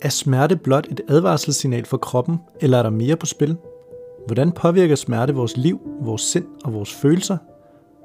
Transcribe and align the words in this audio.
Er 0.00 0.08
smerte 0.08 0.56
blot 0.56 0.86
et 0.90 1.00
advarselssignal 1.08 1.84
for 1.84 1.96
kroppen, 1.96 2.36
eller 2.60 2.78
er 2.78 2.82
der 2.82 2.90
mere 2.90 3.16
på 3.16 3.26
spil? 3.26 3.56
Hvordan 4.26 4.52
påvirker 4.52 4.94
smerte 4.94 5.34
vores 5.34 5.56
liv, 5.56 5.80
vores 6.00 6.22
sind 6.22 6.46
og 6.64 6.74
vores 6.74 6.94
følelser? 6.94 7.36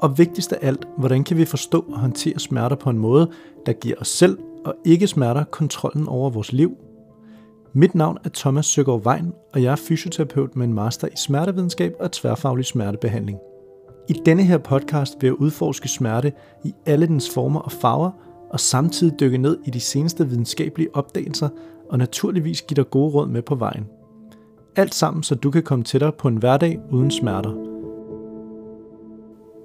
Og 0.02 0.18
vigtigst 0.18 0.54
af 0.54 0.68
alt, 0.68 0.88
hvordan 0.97 1.23
kan 1.23 1.38
vi 1.38 1.46
forstå 1.46 1.86
og 1.89 1.99
håndtere 1.99 2.39
smerter 2.39 2.76
på 2.76 2.89
en 2.89 2.97
måde, 2.97 3.31
der 3.66 3.73
giver 3.73 3.96
os 4.00 4.07
selv 4.07 4.38
og 4.66 4.76
ikke 4.86 5.08
smerter 5.08 5.44
kontrollen 5.44 6.08
over 6.08 6.30
vores 6.30 6.54
liv? 6.54 6.78
Mit 7.74 7.96
navn 7.96 8.18
er 8.24 8.30
Thomas 8.34 8.66
Søgaard 8.66 9.04
Vejen, 9.04 9.34
og 9.54 9.64
jeg 9.64 9.72
er 9.72 9.76
fysioterapeut 9.76 10.56
med 10.56 10.68
en 10.68 10.74
master 10.74 11.08
i 11.08 11.16
smertevidenskab 11.16 11.94
og 12.00 12.12
tværfaglig 12.12 12.66
smertebehandling. 12.66 13.40
I 14.09 14.13
denne 14.13 14.43
her 14.43 14.57
podcast 14.57 15.18
vil 15.21 15.27
jeg 15.27 15.41
udforske 15.41 15.88
smerte 15.88 16.31
i 16.63 16.73
alle 16.86 17.07
dens 17.07 17.29
former 17.29 17.59
og 17.59 17.71
farver, 17.71 18.11
og 18.50 18.59
samtidig 18.59 19.20
dykke 19.20 19.38
ned 19.38 19.57
i 19.65 19.69
de 19.69 19.79
seneste 19.79 20.28
videnskabelige 20.28 20.96
opdagelser 20.96 21.50
og 21.89 21.97
naturligvis 21.97 22.61
give 22.61 22.75
dig 22.75 22.89
gode 22.89 23.14
råd 23.14 23.28
med 23.28 23.42
på 23.42 23.56
vejen. 23.56 23.87
Alt 24.75 24.95
sammen, 24.95 25.23
så 25.23 25.36
du 25.36 25.51
kan 25.51 25.64
komme 25.64 25.86
tættere 25.86 26.11
på 26.11 26.28
en 26.28 26.37
hverdag 26.37 26.79
uden 26.92 27.11
smerter. 27.11 27.51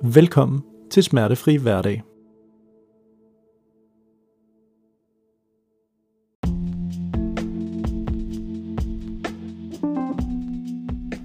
Velkommen 0.02 0.62
til 0.90 1.02
Smertefri 1.02 1.56
Hverdag. 1.56 2.02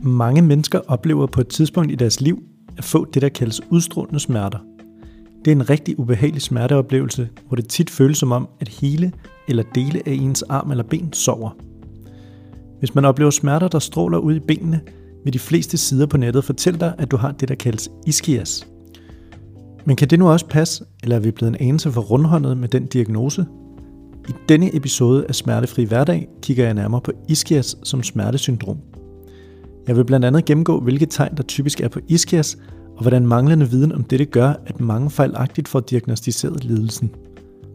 Mange 0.03 0.41
mennesker 0.41 0.79
oplever 0.87 1.27
på 1.27 1.41
et 1.41 1.47
tidspunkt 1.47 1.91
i 1.91 1.95
deres 1.95 2.21
liv 2.21 2.50
at 2.81 2.85
få 2.85 3.05
det, 3.13 3.21
der 3.21 3.29
kaldes 3.29 3.61
udstrålende 3.69 4.19
smerter. 4.19 4.59
Det 5.45 5.51
er 5.51 5.55
en 5.55 5.69
rigtig 5.69 5.99
ubehagelig 5.99 6.41
smerteoplevelse, 6.41 7.29
hvor 7.47 7.55
det 7.55 7.67
tit 7.67 7.89
føles 7.89 8.17
som 8.17 8.31
om, 8.31 8.47
at 8.59 8.67
hele 8.67 9.11
eller 9.47 9.63
dele 9.75 10.01
af 10.05 10.11
ens 10.11 10.41
arm 10.41 10.71
eller 10.71 10.83
ben 10.83 11.13
sover. 11.13 11.49
Hvis 12.79 12.95
man 12.95 13.05
oplever 13.05 13.31
smerter, 13.31 13.67
der 13.67 13.79
stråler 13.79 14.17
ud 14.17 14.35
i 14.35 14.39
benene, 14.39 14.81
vil 15.23 15.33
de 15.33 15.39
fleste 15.39 15.77
sider 15.77 16.05
på 16.05 16.17
nettet 16.17 16.43
fortælle 16.43 16.79
dig, 16.79 16.93
at 16.97 17.11
du 17.11 17.17
har 17.17 17.31
det, 17.31 17.49
der 17.49 17.55
kaldes 17.55 17.89
ischias. 18.07 18.67
Men 19.85 19.95
kan 19.95 20.07
det 20.07 20.19
nu 20.19 20.29
også 20.29 20.47
passe, 20.47 20.85
eller 21.03 21.15
er 21.15 21.19
vi 21.19 21.31
blevet 21.31 21.49
en 21.55 21.67
anelse 21.67 21.91
for 21.91 22.01
rundhåndet 22.01 22.57
med 22.57 22.67
den 22.67 22.85
diagnose? 22.85 23.45
I 24.29 24.31
denne 24.49 24.75
episode 24.75 25.25
af 25.29 25.35
Smertefri 25.35 25.83
Hverdag 25.83 26.27
kigger 26.41 26.63
jeg 26.65 26.73
nærmere 26.73 27.01
på 27.01 27.11
ischias 27.29 27.77
som 27.83 28.03
smertesyndrom. 28.03 28.77
Jeg 29.87 29.97
vil 29.97 30.05
blandt 30.05 30.25
andet 30.25 30.45
gennemgå, 30.45 30.79
hvilke 30.79 31.05
tegn 31.05 31.37
der 31.37 31.43
typisk 31.43 31.81
er 31.81 31.87
på 31.87 31.99
ischias, 32.07 32.57
og 33.01 33.03
hvordan 33.03 33.27
manglende 33.27 33.69
viden 33.69 33.91
om 33.91 34.03
dette 34.03 34.25
gør, 34.25 34.53
at 34.65 34.79
mange 34.79 35.09
fejlagtigt 35.09 35.67
får 35.67 35.79
diagnostiseret 35.79 36.63
lidelsen. 36.63 37.15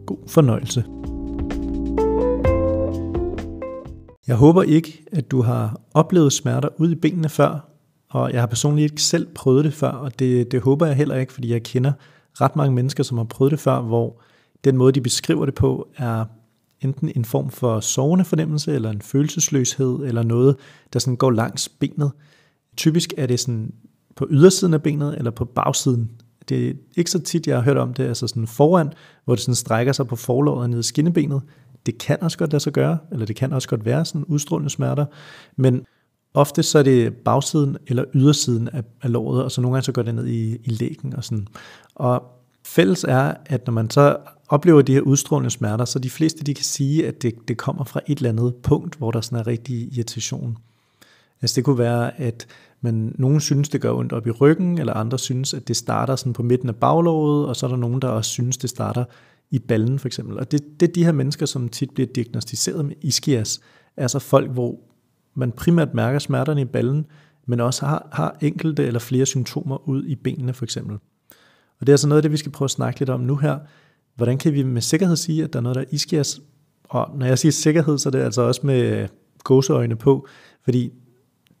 God 0.05 0.17
fornøjelse. 0.27 0.83
Jeg 4.27 4.35
håber 4.35 4.63
ikke, 4.63 5.03
at 5.11 5.31
du 5.31 5.41
har 5.41 5.81
oplevet 5.93 6.33
smerter 6.33 6.69
ud 6.77 6.91
i 6.91 6.95
benene 6.95 7.29
før, 7.29 7.69
og 8.09 8.33
jeg 8.33 8.41
har 8.41 8.47
personligt 8.47 8.91
ikke 8.91 9.01
selv 9.01 9.27
prøvet 9.35 9.65
det 9.65 9.73
før, 9.73 9.89
og 9.89 10.19
det, 10.19 10.51
det 10.51 10.61
håber 10.61 10.85
jeg 10.85 10.95
heller 10.95 11.15
ikke, 11.15 11.33
fordi 11.33 11.51
jeg 11.51 11.63
kender 11.63 11.91
ret 12.41 12.55
mange 12.55 12.75
mennesker, 12.75 13.03
som 13.03 13.17
har 13.17 13.25
prøvet 13.25 13.51
det 13.51 13.59
før, 13.59 13.81
hvor 13.81 14.21
den 14.63 14.77
måde, 14.77 14.91
de 14.91 15.01
beskriver 15.01 15.45
det 15.45 15.55
på, 15.55 15.87
er 15.97 16.25
enten 16.81 17.11
en 17.15 17.25
form 17.25 17.49
for 17.49 17.79
sovende 17.79 18.25
fornemmelse, 18.25 18.73
eller 18.73 18.89
en 18.89 19.01
følelsesløshed, 19.01 19.99
eller 20.05 20.23
noget, 20.23 20.55
der 20.93 20.99
sådan 20.99 21.17
går 21.17 21.31
langs 21.31 21.69
benet. 21.69 22.11
Typisk 22.77 23.13
er 23.17 23.25
det 23.25 23.39
sådan 23.39 23.73
på 24.17 24.27
ydersiden 24.29 24.73
af 24.73 24.83
benet, 24.83 25.17
eller 25.17 25.31
på 25.31 25.45
bagsiden. 25.45 26.11
Det 26.49 26.69
er 26.69 26.73
ikke 26.97 27.11
så 27.11 27.19
tit, 27.19 27.47
jeg 27.47 27.55
har 27.55 27.63
hørt 27.63 27.77
om 27.77 27.93
det, 27.93 28.03
altså 28.03 28.27
sådan 28.27 28.47
foran, 28.47 28.93
hvor 29.25 29.35
det 29.35 29.43
sådan 29.43 29.55
strækker 29.55 29.93
sig 29.93 30.07
på 30.07 30.15
forlåret 30.15 30.69
ned 30.69 30.79
i 30.79 30.83
skinnebenet. 30.83 31.41
Det 31.85 31.97
kan 31.97 32.17
også 32.21 32.37
godt 32.37 32.51
lade 32.51 32.63
sig 32.63 32.73
gøre, 32.73 32.97
eller 33.11 33.25
det 33.25 33.35
kan 33.35 33.53
også 33.53 33.69
godt 33.69 33.85
være 33.85 34.05
sådan 34.05 34.23
udstrålende 34.23 34.69
smerter, 34.69 35.05
men 35.55 35.85
ofte 36.33 36.63
så 36.63 36.79
er 36.79 36.83
det 36.83 37.13
bagsiden 37.13 37.77
eller 37.87 38.03
ydersiden 38.13 38.69
af, 38.73 38.83
af 39.01 39.11
låret, 39.11 39.43
og 39.43 39.51
så 39.51 39.61
nogle 39.61 39.75
gange 39.75 39.85
så 39.85 39.91
går 39.91 40.01
det 40.01 40.15
ned 40.15 40.27
i, 40.27 40.57
i 40.63 40.69
lægen 40.69 41.13
og 41.15 41.23
sådan. 41.23 41.47
Og 41.95 42.23
fælles 42.65 43.03
er, 43.03 43.33
at 43.45 43.67
når 43.67 43.73
man 43.73 43.89
så 43.89 44.17
oplever 44.49 44.81
de 44.81 44.93
her 44.93 45.01
udstrålende 45.01 45.49
smerter, 45.49 45.85
så 45.85 45.99
de 45.99 46.09
fleste 46.09 46.43
de 46.43 46.53
kan 46.53 46.65
sige, 46.65 47.07
at 47.07 47.21
det, 47.21 47.35
det 47.47 47.57
kommer 47.57 47.83
fra 47.83 47.99
et 48.07 48.17
eller 48.17 48.29
andet 48.29 48.55
punkt, 48.55 48.95
hvor 48.95 49.11
der 49.11 49.21
sådan 49.21 49.39
er 49.39 49.47
rigtig 49.47 49.93
irritation. 49.93 50.57
Altså 51.41 51.55
det 51.55 51.63
kunne 51.63 51.77
være, 51.77 52.21
at 52.21 52.47
men 52.81 53.15
nogen 53.17 53.39
synes, 53.39 53.69
det 53.69 53.81
gør 53.81 53.91
ondt 53.91 54.13
op 54.13 54.27
i 54.27 54.31
ryggen, 54.31 54.77
eller 54.77 54.93
andre 54.93 55.19
synes, 55.19 55.53
at 55.53 55.67
det 55.67 55.77
starter 55.77 56.15
sådan 56.15 56.33
på 56.33 56.43
midten 56.43 56.69
af 56.69 56.75
baglåret, 56.75 57.47
og 57.47 57.55
så 57.55 57.65
er 57.65 57.69
der 57.69 57.77
nogen, 57.77 58.01
der 58.01 58.07
også 58.07 58.31
synes, 58.31 58.57
det 58.57 58.69
starter 58.69 59.05
i 59.51 59.59
ballen 59.59 59.99
for 59.99 60.07
eksempel. 60.07 60.39
Og 60.39 60.51
det, 60.51 60.79
det 60.79 60.89
er 60.89 60.93
de 60.93 61.05
her 61.05 61.11
mennesker, 61.11 61.45
som 61.45 61.69
tit 61.69 61.91
bliver 61.91 62.07
diagnostiseret 62.15 62.85
med 62.85 62.95
ischias, 63.01 63.61
altså 63.97 64.19
folk, 64.19 64.51
hvor 64.51 64.79
man 65.35 65.51
primært 65.51 65.93
mærker 65.93 66.19
smerterne 66.19 66.61
i 66.61 66.65
ballen, 66.65 67.05
men 67.45 67.59
også 67.59 67.85
har, 67.85 68.07
har 68.11 68.37
enkelte 68.41 68.85
eller 68.85 68.99
flere 68.99 69.25
symptomer 69.25 69.89
ud 69.89 70.05
i 70.05 70.15
benene 70.15 70.53
for 70.53 70.65
eksempel. 70.65 70.97
Og 71.79 71.87
det 71.87 71.89
er 71.89 71.93
altså 71.93 72.07
noget 72.07 72.17
af 72.17 72.21
det, 72.21 72.31
vi 72.31 72.37
skal 72.37 72.51
prøve 72.51 72.67
at 72.67 72.71
snakke 72.71 72.99
lidt 72.99 73.09
om 73.09 73.19
nu 73.19 73.35
her. 73.35 73.59
Hvordan 74.15 74.37
kan 74.37 74.53
vi 74.53 74.63
med 74.63 74.81
sikkerhed 74.81 75.15
sige, 75.15 75.43
at 75.43 75.53
der 75.53 75.59
er 75.59 75.63
noget, 75.63 75.75
der 75.75 75.81
er 75.81 75.85
ischias? 75.91 76.41
Og 76.83 77.17
når 77.17 77.25
jeg 77.25 77.39
siger 77.39 77.51
sikkerhed, 77.51 77.97
så 77.97 78.09
er 78.09 78.11
det 78.11 78.19
altså 78.19 78.41
også 78.41 78.61
med 78.63 79.07
gåseøjne 79.43 79.95
på, 79.95 80.27
fordi 80.63 80.93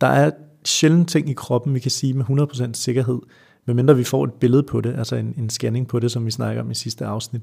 der 0.01 0.07
er 0.07 0.31
sjældent 0.65 1.09
ting 1.09 1.29
i 1.29 1.33
kroppen, 1.33 1.73
vi 1.73 1.79
kan 1.79 1.91
sige 1.91 2.13
med 2.13 2.25
100% 2.25 2.73
sikkerhed, 2.73 3.19
medmindre 3.65 3.95
vi 3.95 4.03
får 4.03 4.23
et 4.23 4.33
billede 4.33 4.63
på 4.63 4.81
det, 4.81 4.95
altså 4.97 5.15
en, 5.15 5.33
en 5.37 5.49
scanning 5.49 5.87
på 5.87 5.99
det, 5.99 6.11
som 6.11 6.25
vi 6.25 6.31
snakker 6.31 6.61
om 6.61 6.71
i 6.71 6.75
sidste 6.75 7.05
afsnit. 7.05 7.41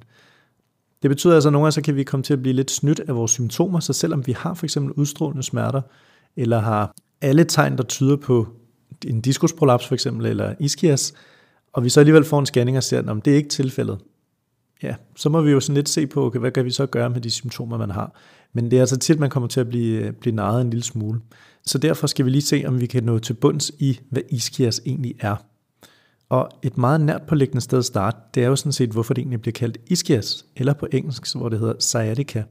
Det 1.02 1.10
betyder 1.10 1.34
altså, 1.34 1.48
at 1.48 1.52
nogle 1.52 1.64
gange 1.64 1.72
så 1.72 1.82
kan 1.82 1.96
vi 1.96 2.04
komme 2.04 2.24
til 2.24 2.32
at 2.32 2.42
blive 2.42 2.52
lidt 2.52 2.70
snydt 2.70 3.00
af 3.00 3.16
vores 3.16 3.30
symptomer, 3.30 3.80
så 3.80 3.92
selvom 3.92 4.26
vi 4.26 4.32
har 4.32 4.54
for 4.54 4.66
eksempel 4.66 4.92
udstrålende 4.92 5.42
smerter, 5.42 5.82
eller 6.36 6.58
har 6.58 6.94
alle 7.20 7.44
tegn, 7.44 7.76
der 7.76 7.82
tyder 7.82 8.16
på 8.16 8.48
en 9.06 9.20
diskusprolaps 9.20 9.86
for 9.86 9.94
eksempel, 9.94 10.26
eller 10.26 10.54
ischias, 10.60 11.14
og 11.72 11.84
vi 11.84 11.88
så 11.88 12.00
alligevel 12.00 12.24
får 12.24 12.38
en 12.38 12.46
scanning 12.46 12.76
og 12.76 12.82
ser, 12.82 12.98
at 12.98 13.24
det 13.24 13.32
er 13.32 13.36
ikke 13.36 13.48
tilfældet, 13.48 13.98
ja, 14.82 14.94
så 15.16 15.28
må 15.28 15.40
vi 15.40 15.50
jo 15.50 15.60
sådan 15.60 15.74
lidt 15.74 15.88
se 15.88 16.06
på, 16.06 16.26
okay, 16.26 16.38
hvad 16.38 16.50
kan 16.50 16.64
vi 16.64 16.70
så 16.70 16.86
gøre 16.86 17.10
med 17.10 17.20
de 17.20 17.30
symptomer, 17.30 17.78
man 17.78 17.90
har. 17.90 18.14
Men 18.54 18.70
det 18.70 18.76
er 18.76 18.80
altså 18.80 18.98
tit, 18.98 19.20
man 19.20 19.30
kommer 19.30 19.48
til 19.48 19.60
at 19.60 19.68
blive, 19.68 20.02
øh, 20.02 20.12
blive 20.12 20.34
narret 20.34 20.60
en 20.60 20.70
lille 20.70 20.84
smule. 20.84 21.20
Så 21.66 21.78
derfor 21.78 22.06
skal 22.06 22.24
vi 22.24 22.30
lige 22.30 22.42
se, 22.42 22.64
om 22.66 22.80
vi 22.80 22.86
kan 22.86 23.04
nå 23.04 23.18
til 23.18 23.34
bunds 23.34 23.72
i, 23.78 24.00
hvad 24.10 24.22
ischias 24.30 24.82
egentlig 24.86 25.14
er. 25.20 25.36
Og 26.28 26.48
et 26.62 26.78
meget 26.78 27.00
nært 27.00 27.22
påliggende 27.22 27.60
sted 27.60 27.78
at 27.78 27.84
starte, 27.84 28.18
det 28.34 28.44
er 28.44 28.48
jo 28.48 28.56
sådan 28.56 28.72
set, 28.72 28.90
hvorfor 28.90 29.14
det 29.14 29.22
egentlig 29.22 29.40
bliver 29.40 29.52
kaldt 29.52 29.78
ischias, 29.86 30.46
eller 30.56 30.72
på 30.72 30.86
engelsk, 30.92 31.36
hvor 31.36 31.48
det 31.48 31.58
hedder 31.58 31.74
sciatica. 31.78 32.42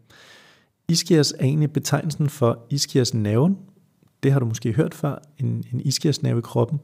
Ischias 0.89 1.31
er 1.31 1.43
egentlig 1.43 1.71
betegnelsen 1.71 2.29
for 2.29 2.65
ischiasnerven. 2.69 3.57
Det 4.23 4.31
har 4.31 4.39
du 4.39 4.45
måske 4.45 4.73
hørt 4.73 4.93
før, 4.93 5.17
en, 5.37 5.63
en 5.73 5.79
ischiasnerve 5.79 6.39
i 6.39 6.41
kroppen. 6.41 6.79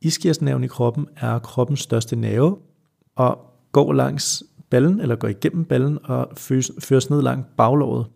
Ischiasnerven 0.00 0.64
i 0.64 0.66
kroppen 0.66 1.06
er 1.16 1.38
kroppens 1.38 1.80
største 1.80 2.16
nerve, 2.16 2.56
og 3.16 3.38
går 3.72 3.92
langs 3.92 4.42
ballen, 4.70 5.00
eller 5.00 5.16
går 5.16 5.28
igennem 5.28 5.64
ballen, 5.64 5.98
og 6.04 6.28
føres, 6.36 6.70
føres 6.78 7.10
ned 7.10 7.22
langt 7.22 7.56
baglåret. 7.56 8.06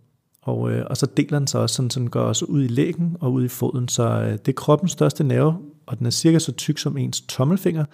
Og, 0.42 0.70
øh, 0.70 0.86
og 0.90 0.96
så 0.96 1.06
deler 1.06 1.38
den 1.38 1.46
sig 1.46 1.60
også, 1.60 1.76
sådan, 1.76 1.90
så 1.90 2.00
den 2.00 2.10
går 2.10 2.20
også 2.20 2.44
ud 2.44 2.64
i 2.64 2.68
lægen 2.68 3.16
og 3.20 3.32
ud 3.32 3.44
i 3.44 3.48
foden. 3.48 3.88
Så 3.88 4.08
øh, 4.08 4.32
det 4.32 4.48
er 4.48 4.52
kroppens 4.52 4.92
største 4.92 5.24
nerve, 5.24 5.58
og 5.86 5.98
den 5.98 6.06
er 6.06 6.10
cirka 6.10 6.38
så 6.38 6.52
tyk 6.52 6.78
som 6.78 6.96
ens 6.96 7.20
tommelfinger, 7.20 7.84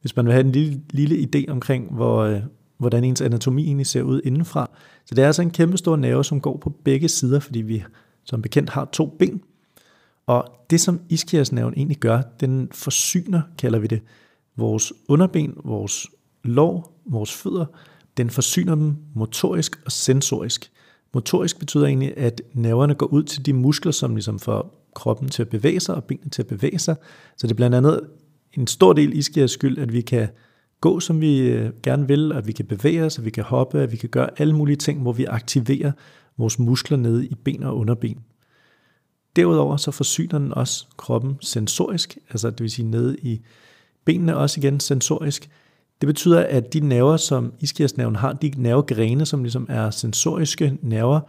hvis 0.00 0.16
man 0.16 0.24
vil 0.24 0.32
have 0.32 0.44
en 0.44 0.52
lille, 0.52 0.80
lille 0.90 1.28
idé 1.28 1.50
omkring, 1.50 1.94
hvor, 1.94 2.18
øh, 2.18 2.40
hvordan 2.78 3.04
ens 3.04 3.20
anatomi 3.20 3.64
egentlig 3.64 3.86
ser 3.86 4.02
ud 4.02 4.20
indenfra. 4.24 4.70
Så 5.06 5.14
det 5.14 5.22
er 5.22 5.26
altså 5.26 5.42
en 5.42 5.50
kæmpe 5.50 5.76
stor 5.76 5.96
nerve, 5.96 6.24
som 6.24 6.40
går 6.40 6.56
på 6.56 6.70
begge 6.84 7.08
sider, 7.08 7.40
fordi 7.40 7.60
vi 7.60 7.84
som 8.24 8.42
bekendt 8.42 8.70
har 8.70 8.84
to 8.84 9.16
ben. 9.18 9.42
Og 10.26 10.44
det, 10.70 10.80
som 10.80 11.00
ischiasnerven 11.08 11.74
egentlig 11.76 11.98
gør, 11.98 12.22
den 12.40 12.68
forsyner, 12.72 13.40
kalder 13.58 13.78
vi 13.78 13.86
det, 13.86 14.02
vores 14.56 14.92
underben, 15.08 15.54
vores 15.64 16.06
lår, 16.44 17.00
vores 17.06 17.32
fødder, 17.32 17.66
den 18.16 18.30
forsyner 18.30 18.74
dem 18.74 18.96
motorisk 19.14 19.80
og 19.84 19.92
sensorisk. 19.92 20.71
Motorisk 21.14 21.58
betyder 21.58 21.86
egentlig, 21.86 22.16
at 22.16 22.42
nerverne 22.52 22.94
går 22.94 23.06
ud 23.06 23.22
til 23.22 23.46
de 23.46 23.52
muskler, 23.52 23.92
som 23.92 24.14
ligesom 24.14 24.38
får 24.38 24.88
kroppen 24.94 25.28
til 25.28 25.42
at 25.42 25.48
bevæge 25.48 25.80
sig 25.80 25.94
og 25.94 26.04
benene 26.04 26.30
til 26.30 26.42
at 26.42 26.48
bevæge 26.48 26.78
sig. 26.78 26.96
Så 27.36 27.46
det 27.46 27.50
er 27.50 27.56
blandt 27.56 27.76
andet 27.76 28.00
en 28.52 28.66
stor 28.66 28.92
del 28.92 29.18
ischias 29.18 29.50
skyld, 29.50 29.78
at 29.78 29.92
vi 29.92 30.00
kan 30.00 30.28
gå, 30.80 31.00
som 31.00 31.20
vi 31.20 31.38
øh, 31.40 31.70
gerne 31.82 32.08
vil, 32.08 32.32
at 32.32 32.46
vi 32.46 32.52
kan 32.52 32.66
bevæge 32.66 33.04
os, 33.04 33.18
at 33.18 33.24
vi 33.24 33.30
kan 33.30 33.44
hoppe, 33.44 33.80
at 33.80 33.92
vi 33.92 33.96
kan 33.96 34.08
gøre 34.08 34.28
alle 34.38 34.56
mulige 34.56 34.76
ting, 34.76 35.02
hvor 35.02 35.12
vi 35.12 35.24
aktiverer 35.24 35.92
vores 36.38 36.58
muskler 36.58 36.96
nede 36.96 37.26
i 37.26 37.34
ben 37.34 37.62
og 37.62 37.76
underben. 37.76 38.18
Derudover 39.36 39.76
så 39.76 39.90
forsyner 39.90 40.38
den 40.38 40.54
også 40.54 40.86
kroppen 40.96 41.36
sensorisk, 41.40 42.18
altså 42.30 42.50
det 42.50 42.60
vil 42.60 42.70
sige 42.70 42.88
nede 42.88 43.16
i 43.18 43.40
benene 44.04 44.36
også 44.36 44.60
igen 44.60 44.80
sensorisk, 44.80 45.50
det 46.02 46.06
betyder, 46.06 46.40
at 46.40 46.72
de 46.72 46.80
nerver, 46.80 47.16
som 47.16 47.52
ischiasnerven 47.60 48.16
har, 48.16 48.32
de 48.32 48.52
nervegrene, 48.56 49.26
som 49.26 49.42
ligesom 49.42 49.66
er 49.68 49.90
sensoriske 49.90 50.78
nerver, 50.82 51.20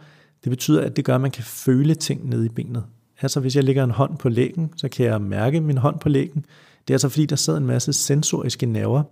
det 0.44 0.50
betyder, 0.50 0.80
at 0.80 0.96
det 0.96 1.04
gør, 1.04 1.14
at 1.14 1.20
man 1.20 1.30
kan 1.30 1.44
føle 1.44 1.94
ting 1.94 2.28
nede 2.28 2.46
i 2.46 2.48
benet. 2.48 2.84
Altså 3.22 3.40
hvis 3.40 3.56
jeg 3.56 3.64
lægger 3.64 3.84
en 3.84 3.90
hånd 3.90 4.18
på 4.18 4.28
lægen, 4.28 4.72
så 4.76 4.88
kan 4.88 5.06
jeg 5.06 5.20
mærke 5.20 5.60
min 5.60 5.78
hånd 5.78 5.98
på 5.98 6.08
lægen. 6.08 6.44
Det 6.88 6.90
er 6.90 6.94
altså 6.94 7.08
fordi, 7.08 7.26
der 7.26 7.36
sidder 7.36 7.58
en 7.58 7.66
masse 7.66 7.92
sensoriske 7.92 8.66
nerver 8.66 9.02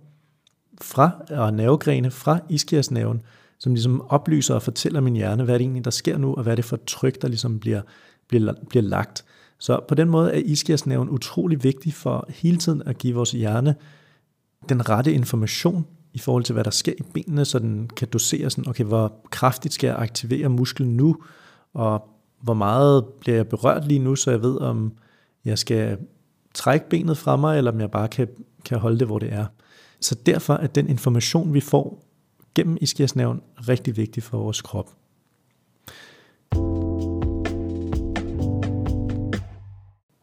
fra, 0.81 1.11
og 1.29 1.53
nervegrene 1.53 2.11
fra 2.11 2.39
ischiasnerven, 2.49 3.21
som 3.59 3.73
ligesom 3.73 4.01
oplyser 4.09 4.55
og 4.55 4.61
fortæller 4.61 5.01
min 5.01 5.15
hjerne, 5.15 5.43
hvad 5.43 5.53
det 5.53 5.61
egentlig, 5.61 5.85
der 5.85 5.91
sker 5.91 6.17
nu, 6.17 6.33
og 6.33 6.43
hvad 6.43 6.53
er 6.53 6.55
det 6.55 6.65
for 6.65 6.79
tryk, 6.87 7.21
der 7.21 7.27
ligesom 7.27 7.59
bliver, 7.59 7.81
bliver, 8.27 8.53
bliver 8.69 8.83
lagt. 8.83 9.25
Så 9.59 9.79
på 9.87 9.95
den 9.95 10.09
måde 10.09 10.33
er 10.33 10.41
iskiasnerven 10.45 11.09
utrolig 11.09 11.63
vigtig 11.63 11.93
for 11.93 12.25
hele 12.29 12.57
tiden 12.57 12.83
at 12.85 12.97
give 12.97 13.15
vores 13.15 13.31
hjerne 13.31 13.75
den 14.69 14.89
rette 14.89 15.13
information 15.13 15.85
i 16.13 16.19
forhold 16.19 16.43
til, 16.43 16.53
hvad 16.53 16.63
der 16.63 16.71
sker 16.71 16.93
i 16.97 17.03
benene, 17.13 17.45
så 17.45 17.59
den 17.59 17.89
kan 17.95 18.07
dosere 18.07 18.49
sådan, 18.49 18.69
okay, 18.69 18.83
hvor 18.83 19.13
kraftigt 19.29 19.73
skal 19.73 19.87
jeg 19.87 19.95
aktivere 19.95 20.49
musklen 20.49 20.97
nu, 20.97 21.17
og 21.73 22.09
hvor 22.41 22.53
meget 22.53 23.05
bliver 23.05 23.35
jeg 23.35 23.47
berørt 23.47 23.87
lige 23.87 23.99
nu, 23.99 24.15
så 24.15 24.31
jeg 24.31 24.41
ved, 24.41 24.57
om 24.57 24.93
jeg 25.45 25.59
skal 25.59 25.97
trække 26.53 26.89
benet 26.89 27.17
fra 27.17 27.35
mig, 27.35 27.57
eller 27.57 27.71
om 27.71 27.79
jeg 27.79 27.91
bare 27.91 28.07
kan, 28.07 28.27
kan 28.65 28.79
holde 28.79 28.99
det, 28.99 29.07
hvor 29.07 29.19
det 29.19 29.33
er. 29.33 29.45
Så 29.99 30.15
derfor 30.25 30.53
er 30.53 30.67
den 30.67 30.89
information, 30.89 31.53
vi 31.53 31.59
får 31.59 32.03
gennem 32.55 32.77
iskiasnerven, 32.81 33.41
rigtig 33.67 33.97
vigtig 33.97 34.23
for 34.23 34.37
vores 34.37 34.61
krop. 34.61 34.89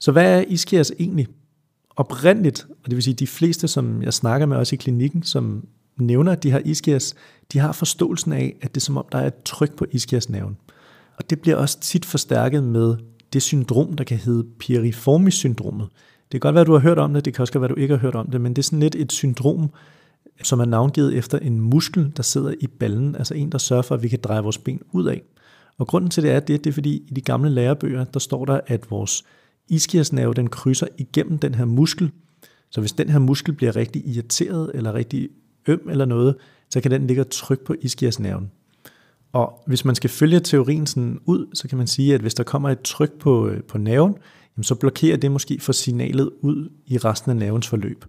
Så 0.01 0.13
hvad 0.13 0.39
er 0.39 0.45
iskias 0.49 0.93
egentlig? 0.99 1.27
Oprindeligt, 1.97 2.67
og 2.85 2.87
det 2.87 2.95
vil 2.95 3.03
sige 3.03 3.15
de 3.15 3.27
fleste, 3.27 3.69
som 3.69 4.03
jeg 4.03 4.15
snakker 4.15 4.47
med 4.47 4.57
også 4.57 4.75
i 4.75 4.77
klinikken, 4.77 5.23
som 5.23 5.67
nævner, 5.97 6.33
at 6.33 6.43
de 6.43 6.51
har 6.51 6.63
iskias, 6.65 7.15
de 7.53 7.59
har 7.59 7.73
forståelsen 7.73 8.33
af, 8.33 8.57
at 8.63 8.75
det 8.75 8.81
er 8.81 8.85
som 8.85 8.97
om, 8.97 9.05
der 9.13 9.19
er 9.19 9.27
et 9.27 9.43
tryk 9.45 9.77
på 9.77 9.87
ischiasnerven. 9.93 10.57
Og 11.17 11.31
det 11.31 11.41
bliver 11.41 11.57
også 11.57 11.81
tit 11.81 12.05
forstærket 12.05 12.65
med 12.65 12.97
det 13.33 13.43
syndrom, 13.43 13.97
der 13.97 14.05
kan 14.05 14.17
hedde 14.17 14.45
piriformis-syndromet. 14.59 15.89
Det 16.33 16.41
kan 16.41 16.49
godt 16.49 16.55
være, 16.55 16.61
at 16.61 16.67
du 16.67 16.73
har 16.73 16.81
hørt 16.81 16.99
om 16.99 17.15
det, 17.15 17.25
det 17.25 17.35
kan 17.35 17.43
også 17.43 17.59
være, 17.59 17.71
at 17.71 17.77
du 17.77 17.81
ikke 17.81 17.95
har 17.95 18.01
hørt 18.01 18.15
om 18.15 18.31
det, 18.31 18.41
men 18.41 18.53
det 18.53 18.59
er 18.59 18.63
sådan 18.63 18.81
lidt 18.81 18.95
et 18.95 19.13
syndrom, 19.13 19.71
som 20.43 20.61
er 20.61 20.65
navngivet 20.65 21.15
efter 21.15 21.39
en 21.39 21.61
muskel, 21.61 22.13
der 22.17 22.23
sidder 22.23 22.55
i 22.61 22.67
ballen, 22.67 23.17
altså 23.17 23.35
en, 23.35 23.53
der 23.53 23.59
sørger 23.59 23.83
for, 23.83 23.95
at 23.95 24.03
vi 24.03 24.09
kan 24.09 24.19
dreje 24.23 24.43
vores 24.43 24.59
ben 24.59 24.81
ud 24.93 25.07
af. 25.07 25.23
Og 25.79 25.87
grunden 25.87 26.11
til 26.11 26.23
det 26.23 26.31
er 26.31 26.41
det, 26.41 26.65
det 26.65 26.71
er 26.71 26.75
fordi 26.75 27.03
i 27.09 27.15
de 27.15 27.21
gamle 27.21 27.51
lærebøger, 27.51 28.05
der 28.05 28.21
står 28.21 28.45
der, 28.45 28.61
at 28.67 28.91
vores 28.91 29.25
iskiasnerve, 29.71 30.35
den 30.35 30.49
krydser 30.49 30.87
igennem 30.99 31.39
den 31.39 31.55
her 31.55 31.65
muskel. 31.65 32.11
Så 32.71 32.81
hvis 32.81 32.93
den 32.93 33.09
her 33.09 33.19
muskel 33.19 33.55
bliver 33.55 33.77
rigtig 33.77 34.09
irriteret, 34.09 34.71
eller 34.75 34.95
rigtig 34.95 35.29
øm 35.67 35.89
eller 35.91 36.05
noget, 36.05 36.37
så 36.71 36.81
kan 36.81 36.91
den 36.91 37.07
ligge 37.07 37.23
og 37.23 37.31
trykke 37.31 37.65
på 37.65 37.75
iskiasnerven. 37.81 38.51
Og 39.33 39.63
hvis 39.67 39.85
man 39.85 39.95
skal 39.95 40.11
følge 40.11 40.41
teorien 40.41 40.87
sådan 40.87 41.21
ud, 41.25 41.47
så 41.55 41.69
kan 41.69 41.79
man 41.79 41.87
sige, 41.87 42.15
at 42.15 42.21
hvis 42.21 42.35
der 42.35 42.45
kommer 42.45 42.71
et 42.71 42.81
tryk 42.81 43.13
på, 43.13 43.49
øh, 43.49 43.63
på 43.63 43.79
nerven, 43.79 44.15
jamen 44.57 44.65
så 44.65 44.75
blokerer 44.75 45.17
det 45.17 45.33
måske 45.33 45.61
for 45.61 45.73
signalet 45.73 46.31
ud 46.41 46.69
i 46.87 46.99
resten 46.99 47.31
af 47.31 47.37
nervens 47.37 47.69
forløb. 47.69 48.05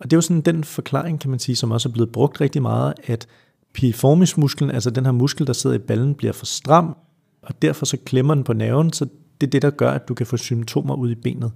Og 0.00 0.04
det 0.04 0.12
er 0.12 0.16
jo 0.16 0.20
sådan 0.20 0.40
den 0.40 0.64
forklaring, 0.64 1.20
kan 1.20 1.30
man 1.30 1.38
sige, 1.38 1.56
som 1.56 1.70
også 1.70 1.88
er 1.88 1.92
blevet 1.92 2.12
brugt 2.12 2.40
rigtig 2.40 2.62
meget, 2.62 2.94
at 3.04 3.26
piriformismusklen, 3.72 4.70
altså 4.70 4.90
den 4.90 5.04
her 5.04 5.12
muskel, 5.12 5.46
der 5.46 5.52
sidder 5.52 5.76
i 5.76 5.78
ballen, 5.78 6.14
bliver 6.14 6.32
for 6.32 6.46
stram, 6.46 6.96
og 7.42 7.62
derfor 7.62 7.86
så 7.86 7.96
klemmer 8.04 8.34
den 8.34 8.44
på 8.44 8.52
nerven, 8.52 8.92
så 8.92 9.06
det 9.40 9.46
er 9.46 9.50
det, 9.50 9.62
der 9.62 9.70
gør, 9.70 9.90
at 9.90 10.08
du 10.08 10.14
kan 10.14 10.26
få 10.26 10.36
symptomer 10.36 10.94
ud 10.94 11.10
i 11.10 11.14
benet. 11.14 11.52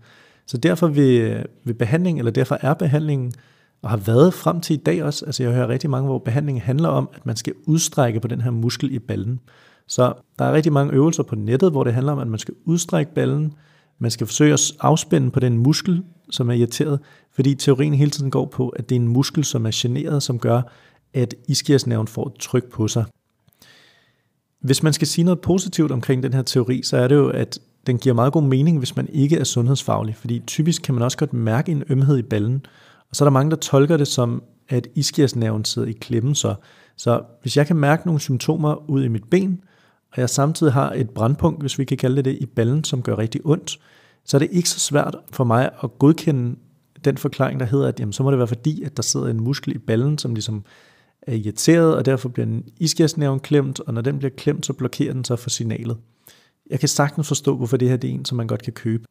Så 0.47 0.57
derfor 0.57 0.87
vil, 0.87 1.45
vil 1.65 1.75
behandling, 1.75 2.19
eller 2.19 2.33
derfor 2.33 2.59
er 2.61 2.75
behandlingen, 2.75 3.33
og 3.83 3.91
har 3.91 3.97
været 3.97 4.35
frem 4.35 4.61
til 4.61 4.75
i 4.75 4.77
dag 4.77 5.03
også, 5.03 5.25
altså 5.25 5.43
jeg 5.43 5.53
hører 5.53 5.69
rigtig 5.69 5.91
mange, 5.91 6.07
hvor 6.07 6.19
behandlingen 6.19 6.63
handler 6.63 6.89
om, 6.89 7.09
at 7.15 7.27
man 7.27 7.37
skal 7.37 7.53
udstrække 7.67 8.21
på 8.21 8.29
den 8.29 8.41
her 8.41 8.51
muskel 8.51 8.95
i 8.95 8.99
ballen. 8.99 9.41
Så 9.87 10.13
der 10.39 10.45
er 10.45 10.53
rigtig 10.53 10.73
mange 10.73 10.93
øvelser 10.93 11.23
på 11.23 11.35
nettet, 11.35 11.71
hvor 11.71 11.85
det 11.85 11.95
handler 11.95 12.13
om, 12.13 12.19
at 12.19 12.27
man 12.27 12.39
skal 12.39 12.55
udstrække 12.65 13.15
ballen, 13.15 13.55
man 13.99 14.11
skal 14.11 14.27
forsøge 14.27 14.53
at 14.53 14.73
afspænde 14.81 15.31
på 15.31 15.41
den 15.41 15.59
muskel, 15.59 16.03
som 16.31 16.51
er 16.51 16.55
irriteret, 16.55 17.01
fordi 17.33 17.55
teorien 17.55 17.95
hele 17.95 18.11
tiden 18.11 18.31
går 18.31 18.47
på, 18.47 18.69
at 18.69 18.89
det 18.89 18.97
er 18.97 19.01
en 19.01 19.09
muskel, 19.09 19.45
som 19.45 19.67
er 19.67 19.71
generet, 19.75 20.23
som 20.23 20.39
gør, 20.39 20.63
at 21.15 21.35
iskiasnerven 21.49 22.07
får 22.07 22.27
et 22.27 22.35
tryk 22.41 22.71
på 22.71 22.89
sig. 22.89 23.05
Hvis 24.61 24.83
man 24.83 24.93
skal 24.93 25.07
sige 25.07 25.25
noget 25.25 25.41
positivt 25.41 25.93
omkring 25.93 26.23
den 26.23 26.33
her 26.33 26.43
teori, 26.43 26.83
så 26.83 26.97
er 26.97 27.09
det 27.09 27.15
jo, 27.15 27.29
at 27.29 27.59
den 27.87 27.99
giver 27.99 28.15
meget 28.15 28.33
god 28.33 28.43
mening, 28.43 28.79
hvis 28.79 28.97
man 28.97 29.09
ikke 29.09 29.39
er 29.39 29.45
sundhedsfaglig, 29.45 30.17
fordi 30.17 30.43
typisk 30.47 30.83
kan 30.83 30.95
man 30.95 31.03
også 31.03 31.19
godt 31.19 31.33
mærke 31.33 31.73
en 31.73 31.85
ømhed 31.89 32.19
i 32.19 32.23
ballen, 32.23 32.67
og 33.11 33.17
så 33.17 33.25
er 33.25 33.27
der 33.27 33.33
mange, 33.33 33.51
der 33.51 33.57
tolker 33.57 33.97
det 33.97 34.09
som, 34.09 34.43
at 34.69 34.89
iskiasnerven 34.95 35.65
sidder 35.65 35.89
i 35.89 35.93
klemmen. 35.93 36.35
Så, 36.35 36.55
så 36.97 37.23
hvis 37.43 37.57
jeg 37.57 37.67
kan 37.67 37.77
mærke 37.77 38.07
nogle 38.07 38.21
symptomer 38.21 38.91
ud 38.91 39.05
i 39.05 39.09
mit 39.09 39.25
ben, 39.31 39.61
og 40.13 40.21
jeg 40.21 40.31
samtidig 40.31 40.73
har 40.73 40.93
et 40.93 41.11
brandpunkt, 41.11 41.61
hvis 41.61 41.79
vi 41.79 41.85
kan 41.85 41.97
kalde 41.97 42.17
det 42.17 42.25
det, 42.25 42.39
i 42.41 42.47
ballen, 42.47 42.85
som 42.85 43.03
gør 43.03 43.19
rigtig 43.19 43.41
ondt, 43.45 43.79
så 44.25 44.37
er 44.37 44.39
det 44.39 44.49
ikke 44.53 44.69
så 44.69 44.81
svært 44.81 45.17
for 45.33 45.45
mig 45.45 45.71
at 45.83 45.99
godkende 45.99 46.57
den 47.05 47.19
forklaring, 47.19 47.61
der 47.61 47.67
hedder, 47.67 47.89
at 47.89 48.01
jamen, 48.01 48.13
så 48.13 48.23
må 48.23 48.31
det 48.31 48.39
være 48.39 48.49
fordi, 48.49 48.83
at 48.83 48.97
der 48.97 49.03
sidder 49.03 49.27
en 49.27 49.45
muskel 49.45 49.75
i 49.75 49.79
ballen, 49.79 50.19
som 50.19 50.35
ligesom 50.35 50.65
er 51.23 51.35
irriteret, 51.35 51.97
og 51.97 52.05
derfor 52.05 52.29
bliver 52.29 52.47
en 52.47 52.65
iskiasnerven 52.81 53.41
klemt, 53.41 53.81
og 53.81 53.95
når 53.95 54.01
den 54.01 54.19
bliver 54.19 54.31
klemt, 54.37 54.67
så 54.67 54.73
blokerer 54.73 55.13
den 55.13 55.25
sig 55.25 55.39
for 55.39 55.51
signalet. 55.51 55.97
Jeg 56.71 56.81
kan 56.81 56.89
sagtens 56.89 57.29
forstå, 57.29 57.57
hvorfor 57.57 57.77
det 57.77 57.89
her 57.89 57.97
det 57.97 58.11
er 58.11 58.15
en, 58.15 58.25
som 58.25 58.37
man 58.37 58.47
godt 58.47 58.63
kan 58.63 58.73
købe. 58.73 59.05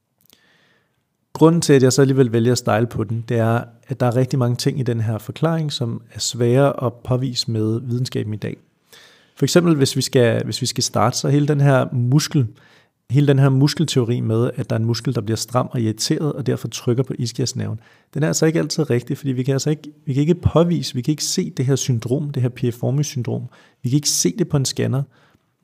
Grunden 1.33 1.61
til, 1.61 1.73
at 1.73 1.83
jeg 1.83 1.93
så 1.93 2.01
alligevel 2.01 2.31
vælger 2.31 2.51
at 2.51 2.57
style 2.57 2.87
på 2.87 3.03
den, 3.03 3.25
det 3.29 3.37
er, 3.37 3.63
at 3.87 3.99
der 3.99 4.05
er 4.05 4.15
rigtig 4.15 4.39
mange 4.39 4.55
ting 4.55 4.79
i 4.79 4.83
den 4.83 5.01
her 5.01 5.17
forklaring, 5.17 5.71
som 5.71 6.01
er 6.13 6.19
svære 6.19 6.83
at 6.83 6.93
påvise 6.93 7.51
med 7.51 7.81
videnskaben 7.81 8.33
i 8.33 8.37
dag. 8.37 8.57
For 9.35 9.45
eksempel, 9.45 9.75
hvis 9.75 9.95
vi 9.95 10.01
skal, 10.01 10.43
hvis 10.43 10.61
vi 10.61 10.65
skal 10.65 10.83
starte, 10.83 11.17
så 11.17 11.29
hele 11.29 11.47
den 11.47 11.61
her 11.61 11.87
muskel, 11.93 12.47
hele 13.09 13.27
den 13.27 13.39
her 13.39 13.49
muskelteori 13.49 14.21
med, 14.21 14.51
at 14.55 14.69
der 14.69 14.75
er 14.75 14.79
en 14.79 14.85
muskel, 14.85 15.15
der 15.15 15.21
bliver 15.21 15.37
stram 15.37 15.69
og 15.71 15.81
irriteret, 15.81 16.33
og 16.33 16.45
derfor 16.45 16.67
trykker 16.67 17.03
på 17.03 17.13
iskiasnerven, 17.19 17.79
den 18.13 18.23
er 18.23 18.27
altså 18.27 18.45
ikke 18.45 18.59
altid 18.59 18.89
rigtig, 18.89 19.17
fordi 19.17 19.31
vi 19.31 19.43
kan 19.43 19.53
altså 19.53 19.69
ikke, 19.69 19.91
vi 20.05 20.13
kan 20.13 20.21
ikke 20.21 20.35
påvise, 20.35 20.95
vi 20.95 21.01
kan 21.01 21.11
ikke 21.11 21.23
se 21.23 21.49
det 21.49 21.65
her 21.65 21.75
syndrom, 21.75 22.29
det 22.29 22.41
her 22.41 22.49
piriformis 22.49 23.07
syndrom. 23.07 23.43
Vi 23.83 23.89
kan 23.89 23.95
ikke 23.95 24.09
se 24.09 24.33
det 24.37 24.49
på 24.49 24.57
en 24.57 24.65
scanner, 24.65 25.03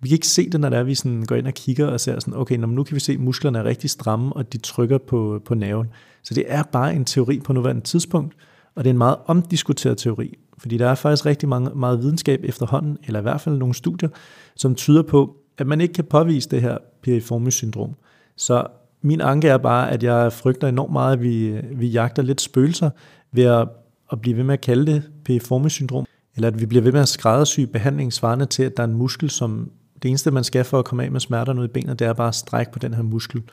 vi 0.02 0.10
kan 0.10 0.16
ikke 0.16 0.28
se 0.28 0.50
det, 0.50 0.60
når 0.60 0.70
der 0.70 0.78
er, 0.78 0.84
vi 0.84 0.96
sådan 0.96 1.24
går 1.24 1.36
ind 1.36 1.48
og 1.48 1.54
kigger 1.54 1.88
og 1.88 2.00
ser 2.00 2.20
sådan, 2.20 2.34
okay, 2.34 2.58
nu 2.58 2.84
kan 2.84 2.96
vi 2.96 3.00
se, 3.00 3.14
at 3.14 3.20
musklerne 3.20 3.60
er 3.60 3.64
rigtig 3.64 3.90
stramme, 3.90 4.34
og 4.34 4.54
de 4.54 4.58
trykker 4.58 4.98
på, 4.98 5.42
på 5.46 5.56
nerven. 5.56 5.88
Så 6.24 6.34
det 6.34 6.44
er 6.48 6.64
bare 6.64 6.96
en 6.96 7.06
teori 7.06 7.40
på 7.40 7.54
nuværende 7.54 7.82
tidspunkt, 7.82 8.36
og 8.76 8.84
det 8.84 8.90
er 8.90 8.94
en 8.94 8.98
meget 8.98 9.18
omdiskuteret 9.26 9.98
teori, 9.98 10.38
fordi 10.58 10.78
der 10.78 10.88
er 10.88 10.96
faktisk 10.96 11.26
rigtig 11.26 11.50
mange, 11.50 11.70
meget 11.76 12.00
videnskab 12.00 12.40
efterhånden, 12.44 12.98
eller 13.08 13.20
i 13.20 13.22
hvert 13.22 13.42
fald 13.42 13.58
nogle 13.58 13.74
studier, 13.74 14.10
som 14.56 14.76
tyder 14.76 15.02
på, 15.02 15.36
at 15.58 15.68
man 15.68 15.82
ikke 15.82 15.94
kan 15.94 16.04
påvise 16.04 16.50
det 16.50 16.62
her 16.62 16.78
piriformis 17.02 17.54
syndrom. 17.54 17.96
Så 18.36 18.68
min 19.02 19.22
anke 19.22 19.48
er 19.48 19.58
bare, 19.58 19.92
at 19.92 20.04
jeg 20.04 20.34
frygter 20.34 20.68
enormt 20.68 20.92
meget, 20.92 21.14
at 21.14 21.22
vi, 21.22 21.62
vi 21.72 21.88
jagter 21.88 22.24
lidt 22.24 22.42
spøgelser 22.42 22.90
ved 23.32 23.44
at, 23.44 23.68
at 24.12 24.22
blive 24.22 24.38
ved 24.38 24.44
med 24.44 24.54
at 24.54 24.62
kalde 24.62 24.92
det 24.92 25.04
piriformis 25.26 25.74
syndrom, 25.74 26.06
eller 26.36 26.48
at 26.48 26.60
vi 26.60 26.66
bliver 26.66 26.82
ved 26.82 26.92
med 26.92 27.02
at 27.02 27.08
skræddersy 27.08 27.60
behandling 27.60 28.14
svarende 28.14 28.46
til, 28.46 28.64
at 28.64 28.78
der 28.78 28.84
er 28.84 28.88
en 28.88 28.94
muskel, 28.94 29.30
som 29.30 29.72
det 30.04 30.10
eneste, 30.10 30.32
man 30.32 30.44
skal 30.44 30.64
for 30.64 30.80
at 30.80 30.86
komme 30.86 31.04
af 31.04 31.12
med 31.12 31.20
smerterne 31.20 31.62
ud 31.62 31.66
i 31.66 31.72
benet, 31.72 32.00
det 32.00 32.08
er 32.08 32.14
bare 32.14 32.28
at 32.28 32.36
strække 32.36 32.72
på 32.72 32.80
den 32.80 32.94
her 32.94 33.02
muskel. 33.02 33.44